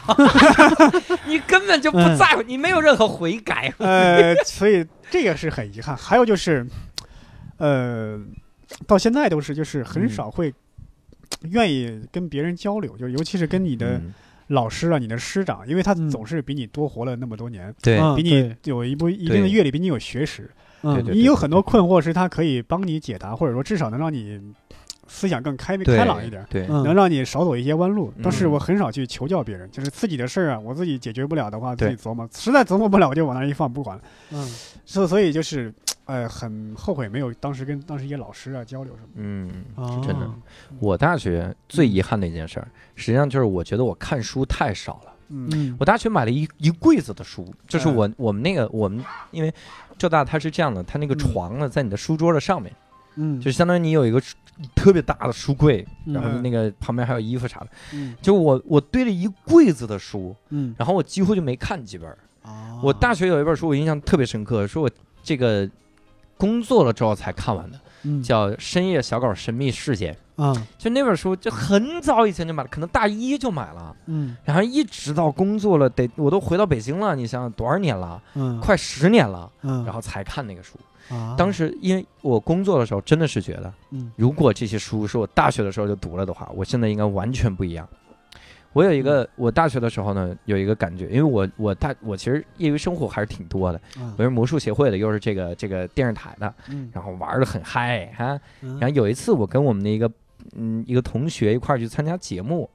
[1.27, 3.73] 你根本就不嗯在乎，你没有任何悔改。
[3.79, 5.97] 呃，所以这个是很遗憾。
[5.97, 6.67] 还有就是，
[7.59, 8.21] 呃，
[8.87, 10.53] 到现在都是就是很少会
[11.51, 14.15] 愿意跟别人交流，就尤其是跟你的嗯
[14.49, 20.51] 老师啊、你的师长，因为他嗯总是比你多活了那么多年，对嗯比你有一部一定的阅历，比你有学识，
[20.83, 24.41] 嗯对对你有很多困惑是他可以帮你解答，或者说至少能让你
[25.09, 26.45] 思想更开对开朗一点。
[26.51, 34.03] 对，嗯能让你少走一些弯路，但是嗯我很少去求教别人，就是自己的事儿啊，我自己解决不了的话，自己琢磨，实在琢磨不了，我就往那儿一放，不管了。
[34.33, 34.49] 嗯
[34.85, 35.73] 所所以就是，
[36.05, 40.29] 呃，很后悔没有当时跟当时一些老师啊交流什么嗯，哦真的。
[40.81, 45.13] 我大学最遗憾的一件事儿，实际上就是我觉得我看书太少了。
[45.29, 45.49] 嗯。
[45.53, 45.77] 嗯。
[45.79, 49.55] 我大学买了一一柜子的书，就是嗯我我们那个我们因为
[49.97, 51.19] 浙大它是这样的，它那个嗯。
[51.19, 52.75] 床呢在你的书桌的上面，
[53.15, 54.21] 嗯，就相当于你有一个
[54.75, 57.69] 特别大的书柜，嗯然后那个旁边还有衣服啥的。
[57.95, 58.15] 嗯。
[58.21, 62.19] 就我我堆了一柜子的书，嗯，然后我几乎就没看几本儿。
[62.43, 64.91] 啊我大学有一本书我印象特别深刻，说我
[65.23, 65.71] 这个
[66.43, 68.21] 工作了之后才看完的，嗯。
[68.21, 70.13] 叫《深夜小狗神秘事件》。
[70.43, 70.53] 啊。
[70.77, 74.37] 就那本书，就很早以前就买了，可能大一就买了，嗯。
[74.45, 80.77] 然后一直到工作了，得我都回到北京了，你想想多少年了，嗯，快十年了，嗯，然后才看那个书。
[81.09, 81.37] 啊。
[81.39, 84.11] 当时因为我工作的时候，真的是觉得，嗯。
[84.17, 87.89] 如果这些书是我大学的时候就读了的话，我现在应该完全不一样。
[88.73, 98.41] 我有一嗯个，我大学的时候呢，有一个感觉，因为我我大我其实业余生活还是挺多的，嗯我是魔术协会的，又是这个这个电视台的，嗯然后玩的很嗨哈。
[98.63, 100.11] 嗯然后有一次，我跟我们的一个
[100.57, 102.69] 嗯一个同学一块儿去参加节目，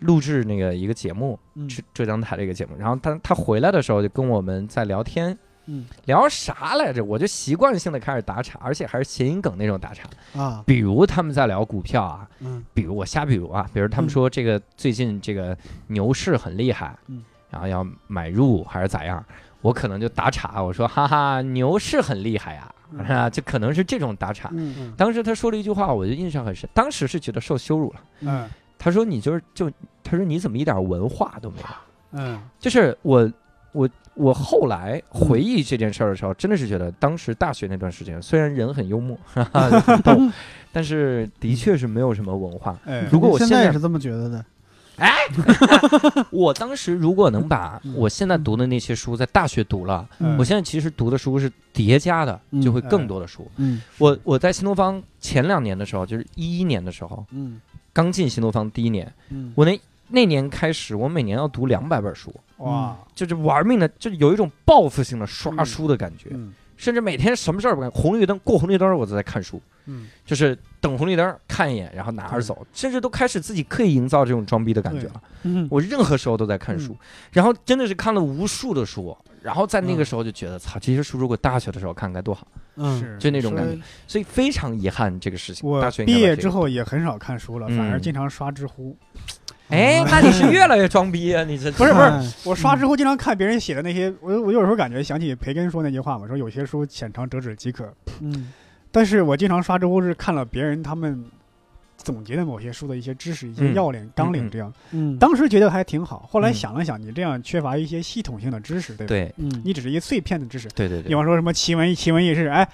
[0.00, 2.72] 录制那个一个节目，嗯浙浙江台的一个节目。
[2.78, 7.04] 然后他他回来的时候就跟我们在聊天，嗯聊啥来着？
[7.04, 10.08] 我就习惯性的开始打岔，而且还是谐音梗那种打岔。
[10.40, 15.56] 啊比如他们在聊股票啊，嗯比如我瞎比如啊，比如他们说这个最近这个
[15.88, 19.24] 牛市很厉害，嗯然后要买入还是咋样？
[19.62, 24.48] 我可能就打岔，我说哈哈，牛市很厉害呀、嗯啊，就可能是这种打岔。
[24.52, 26.68] 嗯当时他说了一句话，我就印象很深。
[26.72, 28.00] 当时是觉得受羞辱了。
[28.20, 28.48] 嗯
[28.78, 29.70] 他说：“你就是就，
[30.04, 31.66] 他说你怎么一点文化都没有？
[32.12, 33.28] 嗯就是我
[33.72, 40.18] 我我后来回忆这件事儿的时候，真的是觉得当时大学那段时间，虽然人很幽默， 哈哈，很逗，
[40.72, 42.78] 但是的确是没有什么文化。
[42.84, 44.44] 哎如果我现现在也是这么觉得的，
[46.30, 47.94] 我当时如果能把嗯。
[47.96, 50.36] 我现在读的那些书在大学读了，嗯。
[50.38, 52.62] 我现在其实读的书是叠加的，嗯。
[52.62, 53.46] 就会更多的书。
[53.56, 53.82] 嗯。
[53.98, 57.60] 我我在新东方前两年的时候，就是一一年的时候，嗯。
[57.92, 59.52] 刚进新东方第一年，嗯。
[59.54, 59.78] 我那
[60.08, 66.52] 那年开始，我每年要读两百本书，哇，就是玩命的，就是有一种报复性的刷嗯书的感觉，嗯。
[66.76, 75.22] 甚至每天什么事儿不干，红绿灯过红绿灯我都在看书，嗯，就是等红绿灯看一眼，然后拿着走，甚至都开始自己刻意营造这种装逼的感觉了。
[75.44, 75.66] 嗯。
[75.70, 76.94] 我任何时候都在看书，
[77.32, 83.18] 然后真的是看了无数的书，然后在那个时候就觉得，操，这些书如果大学的时候看该多好，嗯。
[83.18, 83.82] 就那种感觉。
[84.06, 85.66] 所以非常遗憾这个事情。
[85.66, 88.94] 我大学毕业之后也很少看书了，嗯反而经常刷知乎。
[89.68, 91.42] 哎，那你是越来越装逼啊！
[91.44, 97.92] 你这不是 不是，哎我刷知乎经常看别人写的那些，我我有时候感觉想起培根说那句话嘛，说有些书浅尝辄止即可。
[98.20, 98.52] 嗯
[98.92, 101.22] 但是我经常刷知乎是看了别人他们
[101.98, 104.72] 总结的某些书的一些知识、一些嗯要领、纲领嗯这样。
[104.92, 109.08] 嗯当时觉得还挺好，后来嗯想了想，你这样缺乏一些系统性的知识，对吧？
[109.08, 110.68] 对嗯你只是一碎片的知识。
[110.68, 112.66] 对对对，比方说什么奇闻奇闻异事，哎，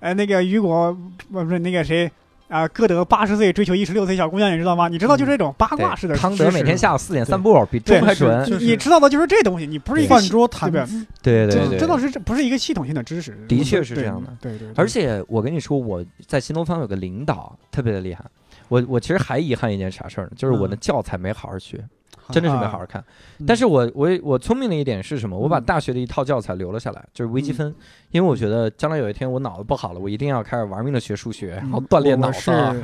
[0.00, 0.96] 哎，那个雨果
[1.30, 2.08] 不不是那个谁
[2.48, 4.88] 啊，歌德八十岁追求一十六岁小姑娘，你知道吗？
[4.88, 6.36] 你知道就是这种八卦式的对康。
[6.36, 8.46] 德每天下午四点散步，比对钟还准。
[8.60, 18.24] 你知道的就是这东西，你不是一个饭桌谈对吧资，对对对，这倒是这不是一个系统性的知识，的确是这样的对对，而且我跟你说，我在新东方有个领导特别的厉害。
[18.68, 20.30] 我我其实还遗憾一件啥事儿呢？
[20.36, 21.84] 就是我的嗯教材没好好学。
[22.32, 23.02] 真的是没啊好好看。
[23.38, 25.38] 嗯但是我我我聪明的一点是什么？
[25.38, 27.74] 我把嗯大学的一套教材留了下来，就是微积分，
[28.10, 32.74] 因为我觉得将来有一天我脑子不好了，我一定要开始玩命的学数学，然后锻炼脑子啊，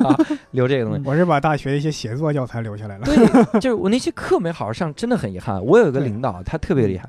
[0.53, 1.03] 留这个东西。
[1.09, 3.05] 我是把大学的一些写作教材留下来了。
[3.05, 3.17] 对，
[3.61, 5.65] 就是我那些课没好好上，真的很遗憾。
[5.65, 7.09] 我有一个领导，他特别厉害，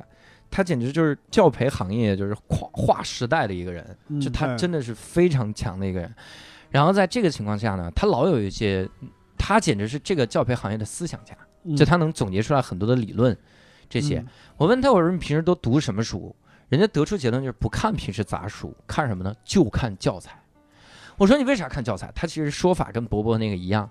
[0.49, 6.13] 他简直就是教培行业就是跨划时代的一个人，嗯就他嗯真的是非常强的一个人。
[6.69, 8.87] 然后在这个情况下呢，他老有一些，
[9.37, 11.47] 他简直是这个教培行业的思想家，嗯
[11.77, 13.37] 就他能总结出来很多的理论，
[13.89, 14.19] 这些。
[14.19, 16.35] 嗯我问他，我说你平时都读什么书？
[16.69, 19.33] 人家得出结论就是不看平时杂书，看什么呢？
[19.43, 20.39] 就看教材。
[21.17, 22.11] 我说你为啥看教材？
[22.15, 23.89] 他其实说法跟伯伯那个一样。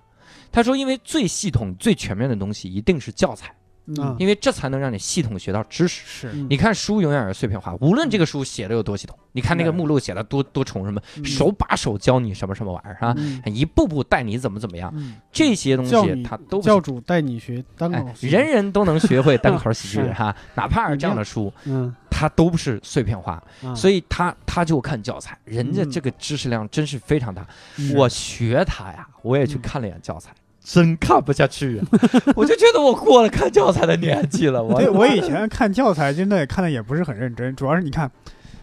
[0.51, 3.55] 他说，因为最系统、最全面的东西一定是教材，
[3.97, 4.15] 啊。
[4.19, 6.03] 因为这才能让你系统学到知识。
[6.05, 6.31] 是。
[6.33, 6.47] 嗯。
[6.49, 11.25] 你看书永远是碎片化，无论这个书写的有多系统，你看那个目录写的多多重什么，嗯。
[11.25, 13.41] 手把手教你什么什么玩意儿啊，嗯。
[13.45, 15.15] 一步步带你怎么怎么样，嗯。
[15.31, 23.73] 这些东西教你它都教主带你学单口哎，人人都能学会单口喜剧 哈，哪怕是这样的书，嗯，它都不是碎片化，啊。
[23.75, 25.91] 所以他他就看教材，人家嗯。
[25.91, 27.45] 这个知识量真是非常大。
[27.77, 29.61] 嗯我学他呀，我也去嗯。
[29.61, 30.31] 看了眼教材，
[30.63, 31.85] 真看不下去啊！
[32.35, 34.63] 我就觉得我过了看教材的年纪了。
[34.63, 38.09] 我对我以前看教材真的看的也不是很认真，主要是你看，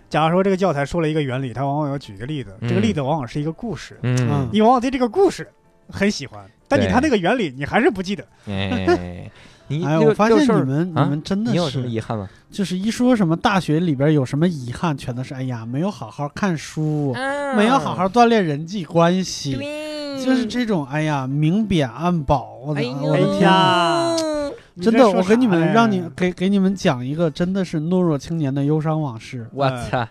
[0.09, 5.47] 假如说这个教材说了一个原理，它往往要举一个例子，这个嗯例子往往是一个故事，嗯，你往往对这个故事
[5.89, 8.25] 很喜欢，但你对看那个原理，你还是不记得。
[8.47, 9.31] 哎，
[9.69, 12.29] 你哎，我发现你们啊你们真的你有什么是，遗憾吗？
[12.51, 19.80] 就是一说什么大学里边有什么遗憾，全都是哎呀，没有好好看书，没没有好好锻炼人际关系，对，
[20.25, 24.17] 就是这种哎呀明贬暗保，我的哎我的天哪！
[24.75, 29.49] 你真的，我给你们让你给给你们讲一个真的是懦弱青年的忧伤往事。
[29.53, 30.07] 我操！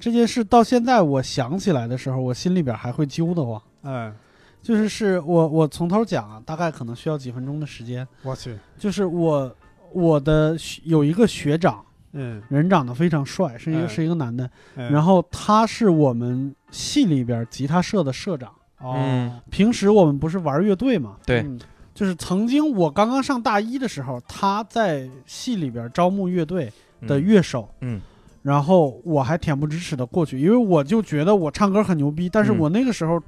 [0.00, 3.62] 这件事到现在我想起来的时候，我心里边还会揪得慌。
[3.84, 4.12] 嗯，
[4.60, 8.06] 就是是我我从头讲啊，大概可能需要几分钟的时间。
[8.22, 9.54] 我去，就是我
[9.92, 18.52] 我的学有一个学长，嗯，人长得非常帅，是一个、嗯是一个男的，嗯然后他是我们系里边吉他社的社长。
[18.82, 21.16] 哦嗯，平时我们不是玩乐队嘛？
[21.24, 21.40] 对。
[21.40, 21.58] 嗯
[21.94, 26.72] 就是曾经我刚刚上大一的时候，他在系里边招募乐队
[27.06, 28.00] 的乐手，嗯。
[28.40, 32.58] 然后我还恬不知耻的过去，因为我就觉得我唱歌很牛逼，但是嗯。
[32.60, 33.22] 我那个时候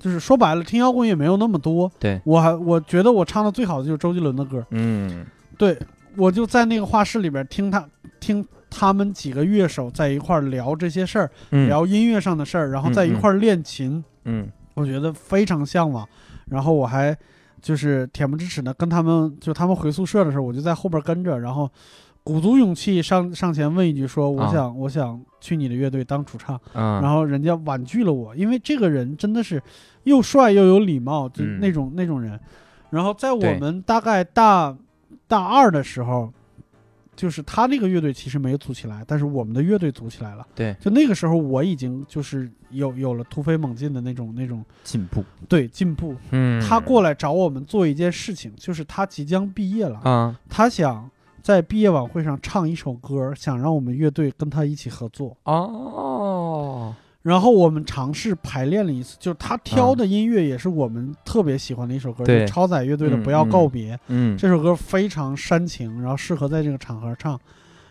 [0.00, 2.18] 就是说白了，听摇滚也没有那么多，对。
[2.24, 5.26] 我还我觉得我唱的最好的就是周杰伦的歌，嗯。
[5.58, 5.78] 对
[6.16, 7.86] 我就在那个画室里边听他
[8.18, 11.68] 听他们几个乐手在一块儿聊这些事儿，嗯。
[11.68, 16.08] 聊音乐上的事儿，然后在一块儿练琴，嗯我觉得非常向往。
[16.46, 17.16] 然后我还
[17.60, 21.68] 就是恬不知耻的跟他们，就他们回宿舍的时候，我就在后边跟着，然后
[22.22, 26.60] 鼓足勇气上上前问一句说：“我啊想、我想去你的乐队当主唱。
[26.74, 29.60] 嗯，然后人家婉拒了我，因为这个人真的是
[30.04, 32.38] 又帅又有礼貌，就嗯那种、那种人。
[32.90, 34.76] 然后在我们大概大
[35.26, 36.32] 大二的时候，
[37.16, 40.46] 就是他那个乐队其实没有组起来，但是我们的乐队组起来了。
[40.54, 46.14] 对就那个时候我已经就是有有了突飞猛进的那种那种进步，对进步。
[46.30, 51.10] 嗯，他过来找我们做一件事情，就是他即将毕业了，啊他想
[51.42, 55.36] 在毕业晚会上唱一首歌，想让我们乐队跟他一起合作。
[55.44, 55.62] 哦，
[57.26, 64.38] 然后我们尝试排练了一次，就是他挑的音乐也是我们特别喜欢的一首歌，对就是超载乐队的《嗯不要告别》嗯。
[64.38, 67.36] 这首歌非常煽情，然后适合在这个场合唱。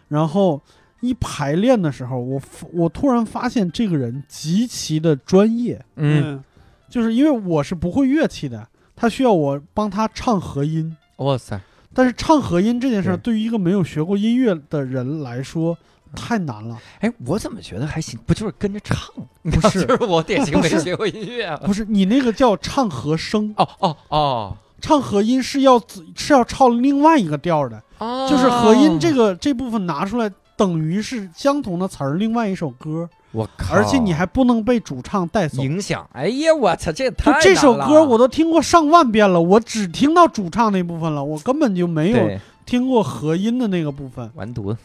[0.08, 0.62] 然后
[1.02, 6.42] 一排练的时候，我我突然发现这个人极其的专业，嗯，
[6.88, 8.66] 就是因为我是不会乐器的，
[8.96, 10.96] 他需要我帮他唱和音。
[11.18, 11.60] 哇塞，
[11.94, 13.34] 但是唱和音这件事儿，对。
[13.34, 15.78] 对于一个没有学过音乐的人来说
[16.16, 16.78] 太难了。
[17.02, 18.20] 哎，我怎么觉得还行？
[18.26, 18.98] 不就是跟着唱？
[19.44, 21.56] 不是 就是我典型 没学过音乐啊。
[21.66, 25.82] 不是你那个叫唱和声，哦哦哦唱和音是要
[26.16, 35.64] 是要唱另外一个调的，哦，就是和音这个这部分拿出来，等于是相同的词儿，另外一首歌，我靠，而且你还不能被主唱带走。
[35.64, 36.08] 影响。
[36.14, 42.30] 哎呀，我操，这也就太这首歌我都听过上万遍了，我只听到主唱那部分了，我根本就没有
[42.66, 44.78] 听过和音的那个部分，完犊子，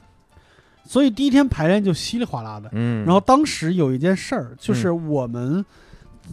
[0.90, 2.68] 所以第一天排练就稀里哗啦的。
[2.72, 5.64] 嗯，然后当时有一件事儿，就是我们，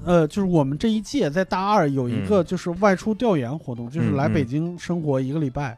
[0.04, 5.78] 呃，就是我们这一届在大二有一个就是外出调研活动，就是来北京生活一个礼拜，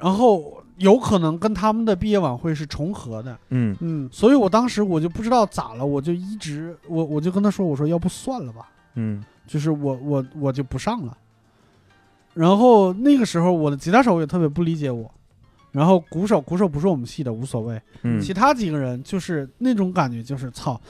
[0.00, 3.76] 然后有可能跟他们的毕业晚会是重合的，嗯。
[3.78, 9.22] 嗯所以我当时我就不知道咋了，我就一直我我就跟他说，我说要不算了吧，嗯。
[9.46, 11.16] 就是我我我就不上了。
[12.34, 15.08] 然后那个时候我的吉他手也特别不理解我，
[15.72, 20.80] 然后鼓手鼓手不是我们系的无所谓，嗯其他几个人就是那种感觉，就是操，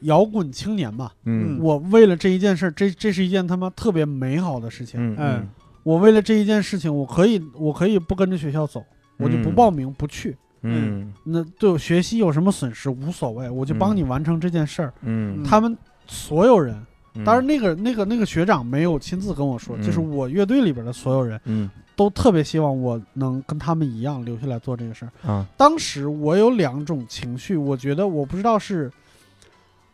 [0.00, 1.10] 摇滚青年嘛。
[1.24, 5.00] 嗯我为了这一件事，这这是一件他妈特别美好的事情。
[5.00, 5.48] 嗯嗯
[5.84, 8.84] 我为了这一件事情，我可以我可以不跟着学校走，
[9.16, 10.36] 我就不嗯报名不去。
[10.62, 14.92] 嗯那对我学习有什么损失无所谓，我就帮你完成这件事儿。
[15.02, 15.74] 嗯，他们
[16.08, 16.76] 所有人，
[17.14, 25.10] 嗯当然那个那个那个学长没有亲自跟我说，嗯就是我乐队里边的所有人嗯都特别希望我能跟他们一样留下来做这个事儿。
[25.28, 28.88] 啊当时我有两种情绪，我觉得我不知道是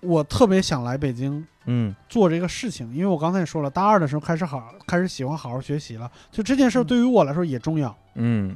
[0.00, 7.96] 我特别想来北京嗯做这个事情，因为我刚才也说了，大二的时候开始好开始喜欢好好学习了，就这件事儿对于我来说也重要。
[8.16, 8.54] 嗯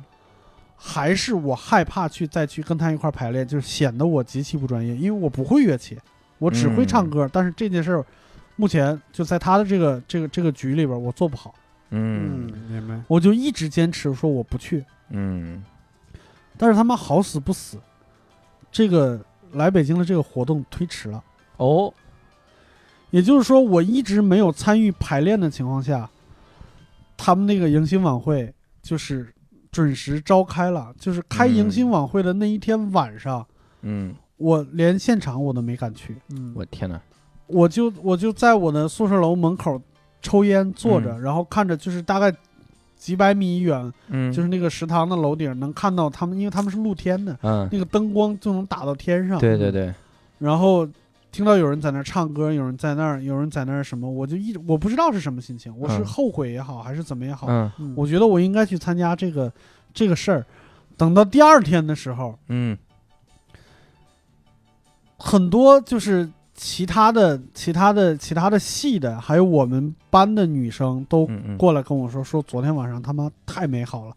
[0.76, 5.98] 还是我害怕去再去跟他一块儿排练，就是显得我极其不专业，因为我不会乐器，
[6.38, 7.28] 我只会唱歌。
[7.32, 8.04] 但是这件事儿，
[8.56, 11.52] 目前就在他的这个这个这个局里边，我做不好，
[11.90, 13.00] 嗯明白。
[13.08, 14.84] 我就一直坚持说我不去。
[15.10, 15.62] 嗯
[16.56, 17.78] 但是他妈好死不死，
[18.70, 19.20] 这个
[19.52, 21.22] 来北京的这个活动推迟了，
[21.56, 21.92] 哦
[23.10, 26.10] 也就是说我一直没有参与排练的情况下，
[27.16, 29.32] 他们那个迎新晚会就是
[29.70, 33.46] 准时召开了，就是开迎新晚会的那一天晚上。
[33.82, 37.00] 嗯，我连现场我都没敢去，嗯，我天哪，
[37.46, 39.80] 我就我就在我的宿舍楼门口
[40.20, 42.34] 抽烟坐着，然后看着就是大概
[42.96, 44.32] 几百米远，嗯。
[44.32, 47.68] 就是那个食堂的楼顶能看到他们，因为他们是露天的，嗯。
[47.70, 49.38] 那个灯光就能打到天上。
[49.38, 49.92] 对对对，
[50.38, 50.88] 然后
[51.30, 57.46] 听到有人在那儿唱歌，有人在那儿，有人在那儿什么，我就一直我不知道是什么心情，我是嗯后悔也好，还是怎么也好，
[57.94, 59.52] 我觉得我应该去参加这个
[59.92, 60.44] 这个事儿。
[60.96, 62.76] 等到第二天的时候，嗯。
[65.20, 66.30] 很多就是
[66.60, 74.16] 其他的、其他的、其他的系的，还有我们班的女生都过来跟我说，说昨天晚上他妈太美好了，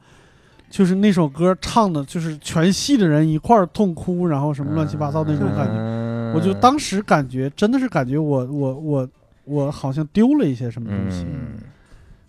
[0.67, 5.73] 就是那首歌唱的，就是全系的人一块儿痛哭，然后什么乱七八糟那种感觉。
[5.73, 9.09] 觉我就当时感觉真的是感觉我我我
[9.45, 11.59] 我好像丢了一些什么东西，嗯。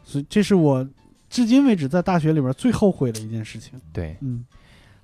[0.04, 0.86] 所以这是我
[1.30, 3.80] 至今为止在大学里边最后悔的一件事情。
[3.94, 4.44] 对，嗯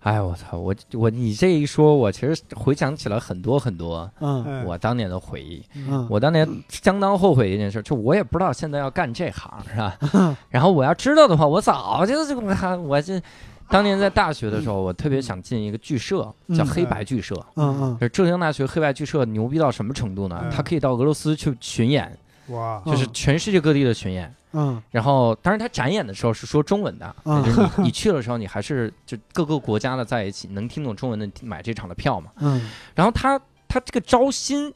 [0.08, 5.62] 哎我操，我我你这一说，我其实回想起了很多很多嗯嗯我当年的回忆。
[5.74, 9.98] 嗯，我当年相当后悔一件事，就我也不知道现在要干这行是吧？
[10.48, 13.20] 然后我要知道的话，我早就这个我这
[13.68, 16.22] 当年在大学的时候，我特别想进一个剧社，
[16.56, 17.34] 叫嗯黑白剧社。
[17.56, 20.40] 嗯嗯就是浙江大学黑白剧社牛逼到什么程度呢？
[20.42, 22.10] 嗯它可以到俄罗斯去巡演，
[22.48, 24.34] 哇，就是嗯全世界各地的巡演。
[24.52, 24.82] 嗯。
[24.90, 27.42] 然后，当然他展演的时候是说中文的，嗯。
[27.44, 32.30] 就是你你去的时候，你还是就各个国家的在一起，能听懂中文的买这场的票嘛。
[32.38, 32.70] 嗯。
[32.94, 34.72] 然后他他这个招新，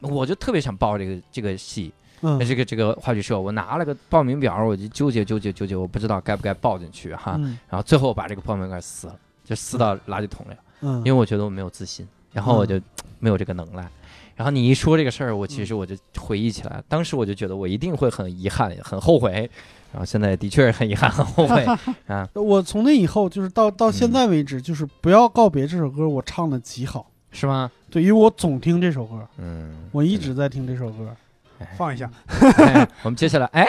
[0.00, 1.92] 我就特别想报这个这个戏，
[2.22, 2.38] 嗯。
[2.40, 7.36] 这个这个话剧社，我拿了个报名表，我就纠结纠结纠结，我不知道该不该报进去哈。
[7.38, 7.58] 嗯。
[7.68, 12.80] 然后最后我把这个报名表撕了，就撕到垃圾桶里了，嗯，因为我觉得我没有自信，然后我就
[13.18, 13.88] 没有这个能耐。
[14.36, 19.50] 然后你一说这个事儿，我其实我就回忆起来，当时我就觉得我一定会很遗憾、很后悔。
[19.92, 21.66] 然后现在的确是很遗憾、很后悔
[22.06, 22.26] 啊。
[22.34, 27.10] 我从那以后就是到到现在为止，就是不要告别这首歌，我唱的极好。
[27.32, 27.70] 是吗？
[27.90, 31.14] 对，因为我总听这首歌，嗯，我一直在听这首歌。
[31.76, 32.10] 放一下，
[32.58, 33.66] 哎我们接下来，哎，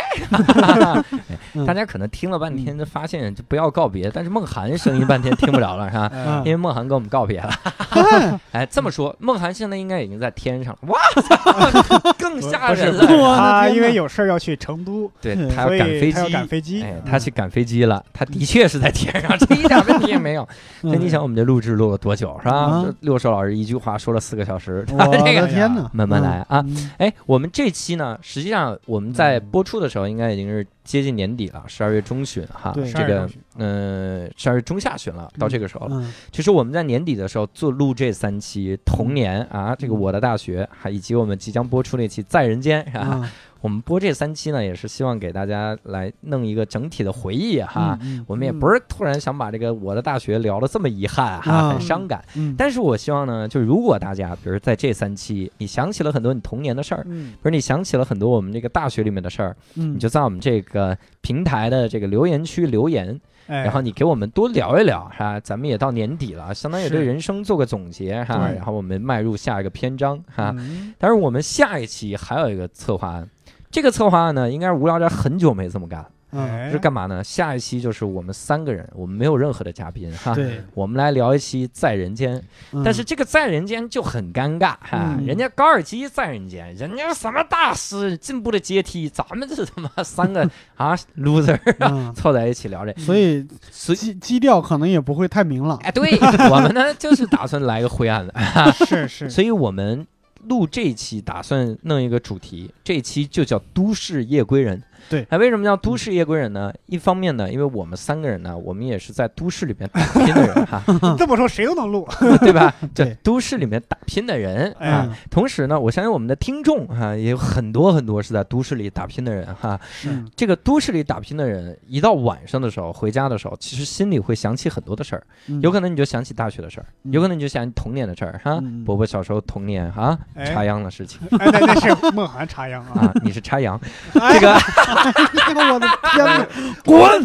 [1.54, 6.12] 嗯 大家可能听了半天，就发现就不要告别，但是梦涵声音半天听不了了，是吧？
[6.46, 7.50] 因为梦涵跟我们告别了。
[7.90, 10.80] 嗨 哎，这么说，梦涵现在应该已经在天上了。
[10.88, 13.06] 哇操，更吓人了。
[13.38, 16.48] 他因为有事儿要去成都，对嗯他要赶飞机他要赶。
[16.48, 16.82] 飞机。
[16.84, 20.48] 哎，他去赶飞机了，他的确是在天上，这一点问题也没有。
[20.82, 25.90] 那你想，我们这录制录了多久，是吧六兽老师一句话说了四个小时，我的个天哪！
[25.94, 26.64] 慢慢来啊。
[26.68, 32.72] 嗯哎，我们这期呢，实际上我们在播出的时候，应该已经是接近年底了，十二月中旬哈。
[32.76, 35.96] 这个12月中旬呃，十二月中下旬了，到这个时候了。
[35.98, 43.30] 嗯其实我们在年底的时候做录这三期童年啊，这个我的大学，还以及我们即将播出那期在人间，是吧？
[43.62, 47.98] 啊我们播这三期呢，也是希望给大家来弄一个整体的回忆哈。
[48.02, 52.24] 嗯我们也不是突然想把这个我的大学聊得这么遗憾哈，啊很伤感。
[52.36, 70.52] 嗯但是我希望呢，就是如果大家，比如在这三期，你想起了很多你童年的事儿，嗯，比如你想起了很多我们这个大学里面的事儿，嗯你就在我们这个平台的这个留言区留言，哎，然后你给我们多聊一聊，哈，咱们也到年底了，相当于对人生做个总结哈，对然后我们迈入下一个篇章哈。
[70.58, 73.30] 嗯但是我们下一期还有一个策划案，
[73.72, 77.24] 这个策划案呢，应该是无聊斋很久没这么干了，是干嘛呢？
[77.24, 80.34] 下一期就是我们三个人，我们没有任何的嘉宾哈。
[80.34, 82.42] 对，我们来聊一期在人间，
[82.72, 82.82] 嗯。
[82.86, 85.26] 但是这个在人间就很尴尬哈，嗯。
[85.26, 92.14] 人家高尔基在人间，人家什么大师进步的阶梯，咱们这他妈三个 啊 loser 嗯。
[92.16, 95.78] 凑在一起聊这，所以所以基基调可能也不会太明朗。
[95.80, 96.18] 哎，对
[96.50, 98.34] 我们呢就是打算来个灰暗的，
[98.86, 100.08] 是是，所以我们
[100.48, 104.78] 录这一期打算弄一个主题，这一期就叫《都市夜归人》，
[105.10, 106.72] 对哎，为什么叫都市夜归人呢？
[106.86, 110.82] 一方面呢，因为我们三个人呢，我们也是在都市里面打拼的人哈，
[111.18, 112.08] 这么说谁都能录。
[112.42, 112.74] 对吧？
[112.94, 115.18] 这对都市里面打拼的人哎啊。
[115.30, 119.80] 同时呢，我相信我们的听众哈，也有很多很多是在都市里打拼的人哈。
[120.06, 128.60] 嗯这个都市里打拼的人，一到晚上的时候回家的时候，其实心里会想起很多的事儿，嗯有可能你就想起大学的事儿，嗯有可能你就想起童年的事儿哈。
[128.62, 133.02] 嗯伯伯小时候童年哈哎插秧的事情哎，那那是梦涵插秧啊。
[133.02, 133.80] 啊，你是插秧，
[134.20, 134.54] 哎这个
[135.74, 136.46] 我的天哪！
[136.86, 137.24] 滚！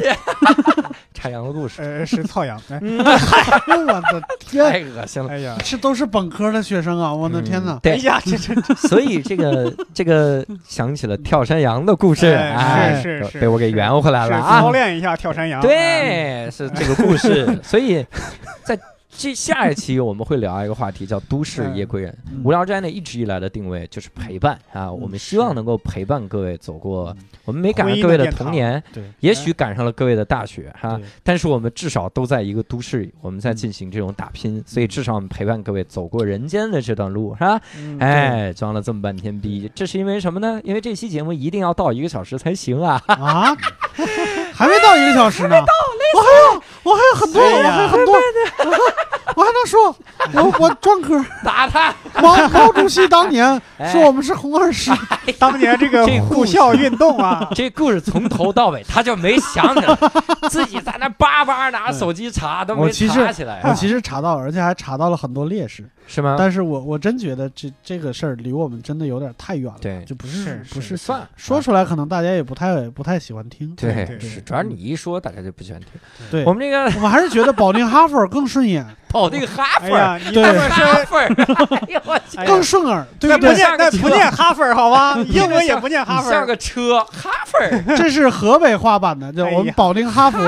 [1.14, 2.60] 插秧的故事，呃，是操秧。
[2.70, 2.96] 哎呦，
[3.86, 4.64] 我的天！
[4.70, 5.30] 太恶心了。
[5.30, 7.12] 哎呀，这都是本科的学生啊！
[7.12, 14.70] 我的天哪哎呀，这这所以这个这个想起了跳山羊的故事，哎哎，是是是被我给圆回来是了啊操！
[14.70, 15.60] 练一下跳山羊。
[15.60, 17.58] 哎对，是这个故事。
[17.64, 18.04] 所以
[18.64, 18.78] 在
[19.18, 22.16] 这下一期我们会聊一个话题，叫“都市夜归人”。
[22.30, 22.42] 嗯。
[22.44, 37.60] 无聊斋呢一直以来的定位就是陪伴啊，我们希望能够陪伴各位走过，我们没赶上各位的童年，对，也许赶上了各位的大学哈对，但是我们至少都在一个都市里，我们在进行这种打拼，所以至少我们陪伴各位走过人间的这段路，是吧？
[37.78, 37.98] 嗯。
[37.98, 40.60] 哎，装了这么半天逼，这是因为什么呢？
[40.62, 43.02] 因为这期节目一定要到一个小时才行啊！
[43.06, 43.56] 啊，
[44.52, 45.56] 还没到一个小时呢，
[46.16, 48.14] 我还有我还有很多，我还有很多，
[49.34, 49.94] 我还能说，
[50.32, 51.22] 我我专科。
[51.44, 51.94] 打他！
[52.22, 53.92] 毛毛主席当年哎。
[53.92, 54.90] 说我们是红二师，
[55.38, 59.98] 当年这个这护校运动啊， 这故事从头到尾他就没想起来，
[60.48, 66.36] 自己在那叭叭拿手机查都没我其实查起来啊，我其实查到了，而且还查到了很多烈士，是吗？
[66.38, 70.04] 但是我我真觉得这这个事儿离我们真的有点太远了，对。
[70.04, 75.88] 就不是是不是算，说出来，可能大家也不太不太喜欢听，对对是，主要你一说，大家就不喜欢听。
[76.30, 76.44] 对。
[76.44, 83.56] 我，们这个我们还是觉得保定哈佛更顺眼， 保定哈佛儿，哎呀，哈佛，哎呦我更顺耳，对那不不对？
[83.56, 85.16] 念那不念哈佛好吗？
[85.28, 86.46] 英文也不念哈佛像。
[86.46, 87.58] 个车，哈佛，
[87.96, 89.58] 这是河北话版的，就哎呀。
[89.58, 90.38] 我们保定哈佛，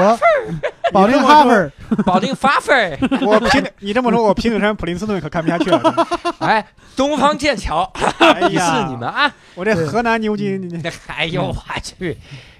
[0.99, 1.71] 保定哈佛，
[2.03, 6.07] 保定发粉，我平你这么说，我平顶山普林斯顿可看不下去了。
[6.41, 7.89] 哎，东方剑桥，
[8.19, 9.33] 哎鄙呀，视你们啊！
[9.55, 12.19] 我这河南牛津，哎呦我去！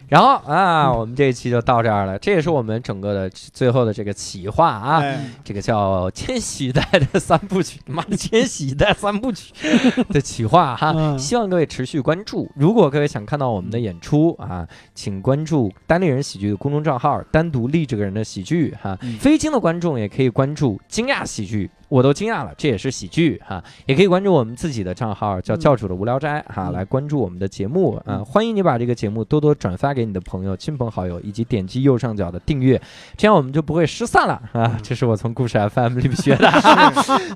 [0.09, 5.01] 然后啊，我们这一期就到这儿了，这也是我们整个的最后的这个企划啊。
[5.01, 6.83] 哎，这个叫千禧一代
[7.13, 9.53] 的三部曲，妈的 千禧一代三部曲
[10.11, 12.51] 的企划哈，嗯希望各位持续关注。
[12.57, 18.97] 如果各位想看到我们的演出啊，请关注单立人喜剧的公众账号，单独立这个人的喜剧哈。
[19.03, 23.63] 嗯非京的观众也可以关注惊讶喜剧，我都惊讶了，这也是喜剧哈。
[23.87, 28.03] 也可以关注我们自己的账号，叫嗯教主的无聊斋哈，嗯来关注我们的节目啊。
[28.07, 32.81] 嗯欢迎你把这个节目多多转发给你的朋友、亲朋好友，以及点击右上角的订阅，
[33.17, 34.79] 这样我们就不会失散了啊。
[34.83, 36.51] 这是我从故事 FM 里面学的，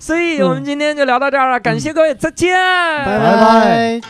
[0.00, 4.00] 所以我们今天就聊到这儿了，感谢各位，再见，拜拜拜。